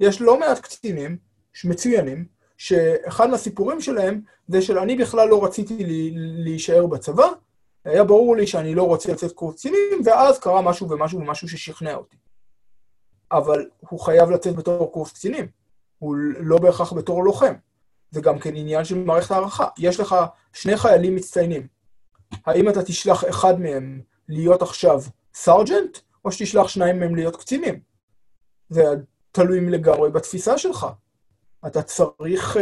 יש 0.00 0.20
לא 0.20 0.40
מעט 0.40 0.58
קצינים 0.58 1.16
מצוינים, 1.64 2.24
שאחד 2.56 3.30
מהסיפורים 3.30 3.80
שלהם 3.80 4.20
זה 4.48 4.62
של 4.62 4.78
אני 4.78 4.96
בכלל 4.96 5.28
לא 5.28 5.44
רציתי 5.44 5.76
להישאר 6.16 6.86
בצבא, 6.86 7.28
היה 7.84 8.04
ברור 8.04 8.36
לי 8.36 8.46
שאני 8.46 8.74
לא 8.74 8.82
רוצה 8.82 9.12
לצאת 9.12 9.32
קורס 9.32 9.54
קצינים, 9.54 10.00
ואז 10.04 10.38
קרה 10.38 10.62
משהו 10.62 10.90
ומשהו 10.90 11.18
ומשהו 11.18 11.48
ששכנע 11.48 11.94
אותי. 11.94 12.16
אבל 13.32 13.68
הוא 13.80 14.00
חייב 14.00 14.30
לצאת 14.30 14.56
בתור 14.56 14.92
קורס 14.92 15.12
קצינים, 15.12 15.46
הוא 15.98 16.16
לא 16.38 16.58
בהכרח 16.58 16.92
בתור 16.92 17.24
לוחם. 17.24 17.54
זה 18.10 18.20
גם 18.20 18.38
כן 18.38 18.56
עניין 18.56 18.84
של 18.84 18.98
מערכת 18.98 19.30
הערכה. 19.30 19.68
יש 19.78 20.00
לך 20.00 20.16
שני 20.52 20.76
חיילים 20.76 21.16
מצטיינים. 21.16 21.66
האם 22.46 22.68
אתה 22.68 22.82
תשלח 22.82 23.24
אחד 23.28 23.60
מהם 23.60 24.00
להיות 24.28 24.62
עכשיו 24.62 25.00
סארג'נט, 25.34 25.98
או 26.24 26.32
שתשלח 26.32 26.68
שניים 26.68 27.00
מהם 27.00 27.14
להיות 27.14 27.36
קצינים? 27.36 27.80
זה 28.68 28.84
תלוי 29.32 29.60
לגמרי 29.60 30.10
בתפיסה 30.10 30.58
שלך. 30.58 30.86
אתה 31.66 31.82
צריך, 31.82 32.56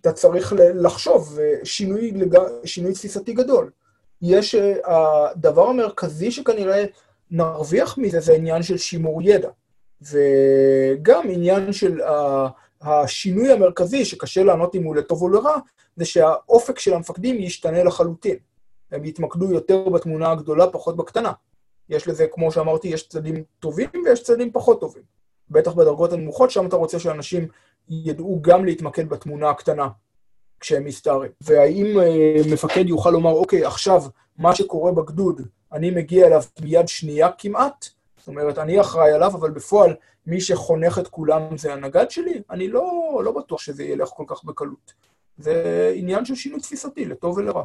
אתה 0.00 0.12
צריך 0.12 0.52
לחשוב, 0.58 1.38
שינוי, 1.64 2.12
שינוי 2.64 2.92
תפיסתי 2.92 3.32
גדול. 3.32 3.70
יש, 4.22 4.54
הדבר 4.84 5.66
המרכזי 5.66 6.30
שכנראה 6.30 6.84
נרוויח 7.30 7.98
מזה 7.98 8.20
זה 8.20 8.32
עניין 8.32 8.62
של 8.62 8.76
שימור 8.76 9.22
ידע. 9.22 9.50
וגם 10.02 11.24
עניין 11.30 11.72
של 11.72 12.00
השינוי 12.80 13.52
המרכזי, 13.52 14.04
שקשה 14.04 14.42
לענות 14.44 14.74
אם 14.74 14.84
הוא 14.84 14.96
לטוב 14.96 15.22
או 15.22 15.28
לרע, 15.28 15.56
זה 15.96 16.04
שהאופק 16.04 16.78
של 16.78 16.94
המפקדים 16.94 17.40
ישתנה 17.40 17.84
לחלוטין. 17.84 18.36
הם 18.92 19.04
יתמקדו 19.04 19.52
יותר 19.52 19.88
בתמונה 19.88 20.30
הגדולה, 20.30 20.66
פחות 20.66 20.96
בקטנה. 20.96 21.32
יש 21.88 22.08
לזה, 22.08 22.26
כמו 22.26 22.52
שאמרתי, 22.52 22.88
יש 22.88 23.08
צדדים 23.08 23.44
טובים 23.58 23.88
ויש 24.04 24.22
צדדים 24.22 24.52
פחות 24.52 24.80
טובים. 24.80 25.02
בטח 25.50 25.72
בדרגות 25.72 26.12
הנמוכות, 26.12 26.50
שם 26.50 26.66
אתה 26.66 26.76
רוצה 26.76 26.98
שאנשים 26.98 27.48
ידעו 27.88 28.38
גם 28.42 28.64
להתמקד 28.64 29.08
בתמונה 29.08 29.50
הקטנה 29.50 29.88
כשהם 30.60 30.84
מסתערים. 30.84 31.30
והאם 31.40 32.00
אה, 32.00 32.36
מפקד 32.52 32.88
יוכל 32.88 33.10
לומר, 33.10 33.30
אוקיי, 33.30 33.64
עכשיו, 33.64 34.02
מה 34.38 34.54
שקורה 34.54 34.92
בגדוד, 34.92 35.42
אני 35.72 35.90
מגיע 35.90 36.26
אליו 36.26 36.42
מיד 36.60 36.88
שנייה 36.88 37.28
כמעט, 37.38 37.86
זאת 38.16 38.28
אומרת, 38.28 38.58
אני 38.58 38.80
אחראי 38.80 39.12
עליו, 39.12 39.30
אבל 39.34 39.50
בפועל, 39.50 39.94
מי 40.26 40.40
שחונך 40.40 40.98
את 40.98 41.08
כולם 41.08 41.56
זה 41.56 41.72
הנגד 41.72 42.10
שלי, 42.10 42.42
אני 42.50 42.68
לא, 42.68 43.20
לא 43.24 43.32
בטוח 43.32 43.60
שזה 43.60 43.84
ילך 43.84 44.08
כל 44.08 44.24
כך 44.26 44.44
בקלות. 44.44 44.92
זה 45.38 45.92
עניין 45.96 46.24
של 46.24 46.34
שינוי 46.34 46.60
תפיסתי, 46.60 47.04
לטוב 47.04 47.38
ולרע. 47.38 47.64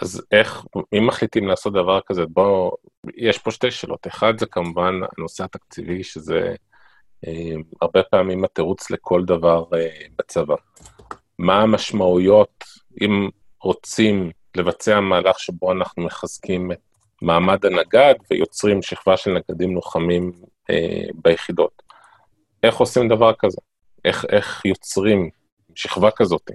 אז 0.00 0.22
איך, 0.32 0.64
אם 0.98 1.06
מחליטים 1.06 1.48
לעשות 1.48 1.72
דבר 1.72 2.00
כזה, 2.06 2.26
בואו, 2.26 2.76
יש 3.16 3.38
פה 3.38 3.50
שתי 3.50 3.70
שאלות. 3.70 4.06
אחד 4.06 4.38
זה 4.38 4.46
כמובן 4.46 4.94
הנושא 5.18 5.44
התקציבי, 5.44 6.04
שזה 6.04 6.54
אה, 7.26 7.54
הרבה 7.82 8.02
פעמים 8.02 8.44
התירוץ 8.44 8.90
לכל 8.90 9.24
דבר 9.24 9.64
אה, 9.74 9.88
בצבא. 10.18 10.54
מה 11.38 11.62
המשמעויות 11.62 12.64
אם 13.02 13.28
רוצים 13.62 14.30
לבצע 14.58 15.00
מהלך 15.00 15.40
שבו 15.40 15.72
אנחנו 15.72 16.02
מחזקים 16.02 16.72
את 16.72 16.78
מעמד 17.22 17.66
הנגד 17.66 18.14
ויוצרים 18.30 18.82
שכבה 18.82 19.16
של 19.16 19.30
נגדים 19.30 19.74
לוחמים 19.74 20.32
אה, 20.70 21.04
ביחידות? 21.14 21.82
איך 22.62 22.76
עושים 22.76 23.08
דבר 23.08 23.32
כזה? 23.38 23.60
איך, 24.04 24.24
איך 24.28 24.64
יוצרים 24.64 25.30
שכבה 25.74 26.10
כזאת? 26.10 26.50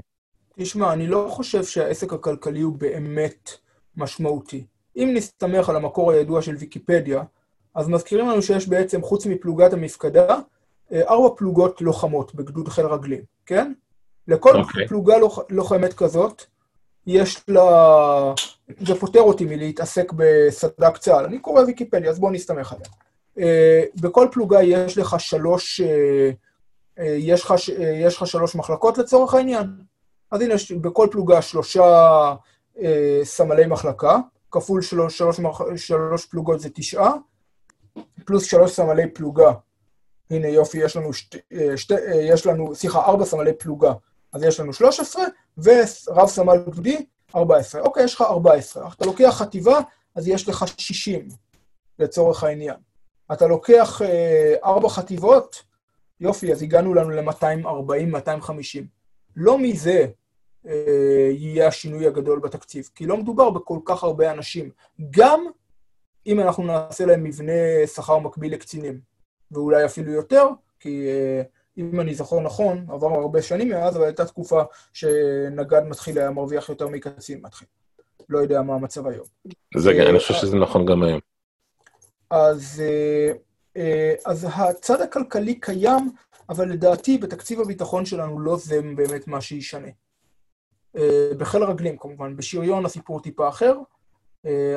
תשמע, 0.60 0.94
אני 0.94 1.08
לא 1.08 1.28
חושב 1.30 1.64
שהעסק 1.64 2.14
הכלכלי 2.14 2.62
הוא 2.62 2.78
באמת 2.78 3.52
משמעותי. 3.98 4.66
אם 4.98 5.12
נסתמך 5.14 5.70
על 5.70 5.76
המקור 5.76 6.12
הידוע 6.12 6.42
של 6.42 6.56
ויקיפדיה, 6.56 7.24
אז 7.76 7.90
מזכירים 7.90 8.30
לנו 8.30 8.42
שיש 8.42 8.68
בעצם, 8.68 9.02
חוץ 9.02 9.26
מפלוגת 9.26 9.74
המפקדה, 9.74 10.40
אה, 10.92 11.02
ארבע 11.10 11.36
פלוגות 11.38 11.82
לוחמות 11.82 12.36
בגדוד 12.36 12.70
חיל 12.70 12.86
רגלים, 12.86 13.22
כן? 13.46 13.74
לכל 14.28 14.56
okay. 14.56 14.58
אוקיי. 14.58 14.88
פלוגה 14.88 15.18
לוח, 15.18 15.40
לוחמת 15.50 15.94
כזאת, 15.94 16.46
יש 17.08 17.44
לה... 17.48 18.34
זה 18.80 18.96
פוטר 19.00 19.22
אותי 19.22 19.46
מלהתעסק 19.46 20.12
בסד"כ 20.16 20.98
צה"ל. 20.98 21.26
אני 21.26 21.40
קורא 21.40 21.62
ויקיפדיה, 21.62 22.10
אז 22.10 22.20
בואו 22.20 22.32
נסתמך 22.32 22.74
עליה. 22.74 22.88
Uh, 23.38 24.02
בכל 24.02 24.28
פלוגה 24.32 24.64
יש 24.64 24.98
לך 24.98 25.16
שלוש, 25.20 25.82
uh, 25.82 25.84
uh, 27.00 27.04
יש 27.04 27.44
לך, 27.44 27.54
יש 28.04 28.18
לך 28.18 28.28
שלוש 28.28 28.56
מחלקות 28.56 28.98
לצורך 28.98 29.34
העניין. 29.34 29.68
אז 30.32 30.42
הנה, 30.42 30.54
בכל 30.82 31.08
פלוגה 31.12 31.42
שלושה 31.42 31.84
אה, 32.82 33.20
סמלי 33.24 33.66
מחלקה, 33.66 34.18
כפול 34.52 34.82
שלוש, 34.82 35.18
שלוש, 35.18 35.40
שלוש 35.76 36.26
פלוגות 36.26 36.60
זה 36.60 36.70
תשעה, 36.70 37.12
פלוס 38.26 38.44
שלוש 38.44 38.72
סמלי 38.72 39.10
פלוגה. 39.10 39.52
הנה 40.32 40.48
יופי, 40.48 40.78
יש 40.78 40.96
לנו, 40.96 41.14
שת, 41.14 41.36
אה, 41.54 41.78
שת, 41.78 41.92
אה, 41.92 42.22
יש 42.22 42.46
לנו, 42.46 42.76
סליחה, 42.76 43.06
ארבע 43.06 43.26
סמלי 43.26 43.54
פלוגה, 43.54 43.94
אז 44.34 44.44
יש 44.44 44.60
לנו 44.60 44.74
13, 44.74 45.24
ורב 45.58 46.28
סמל 46.28 46.58
גדודי, 46.58 47.06
14. 47.36 47.82
אוקיי, 47.82 48.04
יש 48.04 48.16
לך 48.16 48.22
14. 48.22 48.90
אתה 48.98 49.06
לוקח 49.06 49.36
חטיבה, 49.38 49.80
אז 50.16 50.28
יש 50.28 50.50
לך 50.50 50.66
60, 50.78 51.28
לצורך 52.00 52.44
העניין. 52.44 52.76
אתה 53.32 53.48
לוקח 53.48 54.02
אה, 54.02 54.90
חטיבות, 54.90 55.64
יופי, 56.20 56.52
אז 56.52 56.62
הגענו 56.62 56.94
לנו 56.94 57.10
ל-240, 57.10 58.06
250. 58.06 58.88
לא 59.36 59.58
מזה 59.60 60.08
אה, 60.68 61.30
יהיה 61.32 61.68
השינוי 61.68 62.08
הגדול 62.08 62.40
בתקציב, 62.40 62.90
כי 62.96 63.06
לא 63.06 63.18
מדובר 63.18 63.50
בכל 63.50 63.80
כך 63.86 64.04
הרבה 64.04 64.32
אנשים, 64.32 64.70
גם 65.10 65.46
אם 66.28 66.40
אנחנו 66.40 66.64
נעשה 66.64 67.06
להם 67.06 67.24
מבנה 67.24 67.88
שכר 67.96 68.20
מקביל 68.20 68.54
לקצינים, 68.54 69.00
ואולי 69.52 69.86
אפילו 69.86 70.12
יותר, 70.12 70.48
כי 70.80 71.08
אה, 71.08 71.42
אם 71.78 72.00
אני 72.00 72.16
זוכר 72.16 72.40
נכון, 72.40 72.86
עבר 72.90 73.08
הרבה 73.08 73.42
שנים 73.42 73.70
מאז, 73.70 73.98
אבל 73.98 74.06
הייתה 74.06 74.26
תקופה 74.26 74.62
שנגד 74.94 75.82
מתחיל 75.90 76.20
היה 76.20 76.32
מרוויח 76.32 76.70
יותר 76.70 76.88
מקצין 76.88 77.42
מתחיל. 77.42 77.68
לא 78.30 78.40
יודע 78.40 78.62
מה 78.62 78.74
המצב 78.76 79.08
היום. 79.08 79.26
זה, 79.78 79.92
אה, 79.92 80.10
אני 80.10 80.20
חושב 80.20 80.34
שזה 80.34 80.58
נכון 80.58 80.86
גם 80.86 81.04
היום. 81.04 81.20
אז, 82.30 82.84
אז 84.26 84.48
הצד 84.56 85.02
הכלכלי 85.02 85.60
קיים, 85.60 86.12
אבל 86.50 86.70
לדעתי 86.70 87.18
בתקציב 87.18 87.60
הביטחון 87.60 88.06
שלנו 88.06 88.40
לא 88.40 88.58
זה 88.58 88.82
באמת 88.96 89.28
מה 89.28 89.42
שישנה. 89.42 89.88
אה, 90.98 91.30
בחיל 91.38 91.64
הרגלים 91.64 91.98
כמובן, 91.98 92.36
בשריון 92.36 92.86
הסיפור 92.86 93.22
טיפה 93.22 93.50
אחר, 93.50 93.76
אה, 93.78 93.84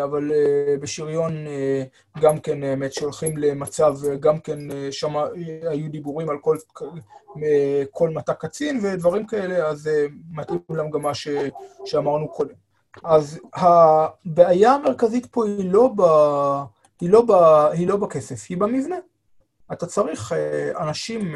אבל 0.04 0.32
אה, 0.32 0.76
בשריון 0.80 1.46
גם 2.20 2.40
כן, 2.40 2.62
האמת, 2.62 2.92
שהולכים 2.92 3.36
למצב, 3.36 3.96
גם 4.20 4.38
כן 4.38 4.58
שם 4.90 5.16
היו 5.70 5.90
דיבורים 5.90 6.30
על 6.30 6.38
כל, 6.38 6.56
כל 7.90 8.10
מטה 8.10 8.34
קצין 8.34 8.80
ודברים 8.82 9.26
כאלה, 9.26 9.66
אז 9.66 9.90
מתאים 10.30 10.58
להם 10.70 10.90
גם 10.90 11.02
מה 11.02 11.14
ש, 11.14 11.28
שאמרנו 11.84 12.28
קודם. 12.28 12.54
אז 13.04 13.40
הבעיה 13.54 14.72
המרכזית 14.72 15.26
פה 15.26 15.46
היא 15.46 15.70
לא, 15.72 15.90
ב, 15.96 16.02
היא, 17.00 17.10
לא 17.10 17.22
ב, 17.22 17.32
היא 17.72 17.88
לא 17.88 17.96
בכסף, 17.96 18.46
היא 18.48 18.58
במבנה. 18.58 18.96
אתה 19.72 19.86
צריך 19.86 20.32
אנשים 20.78 21.34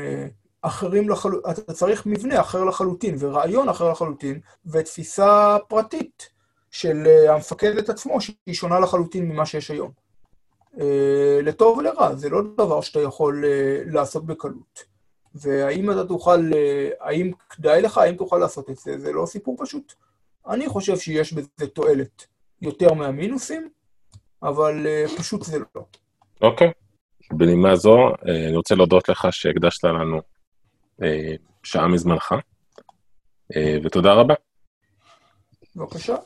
אחרים 0.62 1.09
לחלוטין, 1.09 1.51
אתה 1.51 1.72
צריך 1.72 2.07
מבנה 2.07 2.41
אחר 2.41 2.64
לחלוטין, 2.64 3.16
ורעיון 3.18 3.68
אחר 3.68 3.91
לחלוטין, 3.91 4.41
ותפיסה 4.66 5.57
פרטית 5.68 6.39
של 6.71 7.07
אה, 7.07 7.35
המפקדת 7.35 7.89
עצמו, 7.89 8.21
שהיא 8.21 8.55
שונה 8.55 8.81
לחלוטין 8.81 9.29
ממה 9.29 9.47
שיש 9.47 9.71
היום. 9.71 9.91
אה, 10.81 11.41
לטוב 11.43 11.79
ולרע, 11.79 12.14
זה 12.14 12.29
לא 12.29 12.43
דבר 12.57 12.81
שאתה 12.81 13.01
יכול 13.01 13.45
אה, 13.45 13.83
לעשות 13.87 14.27
בקלות. 14.27 14.85
והאם 15.35 15.91
אתה 15.91 16.05
תוכל, 16.05 16.51
האם 17.01 17.33
כדאי 17.51 17.83
לך, 17.83 17.99
האם 17.99 18.14
תוכל 18.14 18.39
לעשות 18.39 18.71
את 18.71 18.77
זה, 18.77 18.99
זה 18.99 19.12
לא 19.12 19.27
סיפור 19.27 19.57
פשוט. 19.59 19.93
אני 20.49 20.68
חושב 20.68 20.99
שיש 20.99 21.33
בזה 21.33 21.66
תועלת 21.73 22.27
יותר 22.62 22.95
מהמינוסים, 22.95 23.68
אבל 24.43 24.87
פשוט 25.18 25.43
זה 25.43 25.59
לא. 25.59 25.83
אוקיי. 26.41 26.68
Okay. 26.68 27.37
בנימה 27.37 27.77
זו, 27.77 27.97
אני 28.23 28.57
רוצה 28.57 28.75
להודות 28.75 29.09
לך 29.09 29.27
שהקדשת 29.31 29.85
לנו 29.85 30.21
שעה 31.62 31.89
מזמנך, 31.89 32.35
ותודה 33.85 34.12
רבה. 34.12 34.35
בבקשה. 35.77 36.16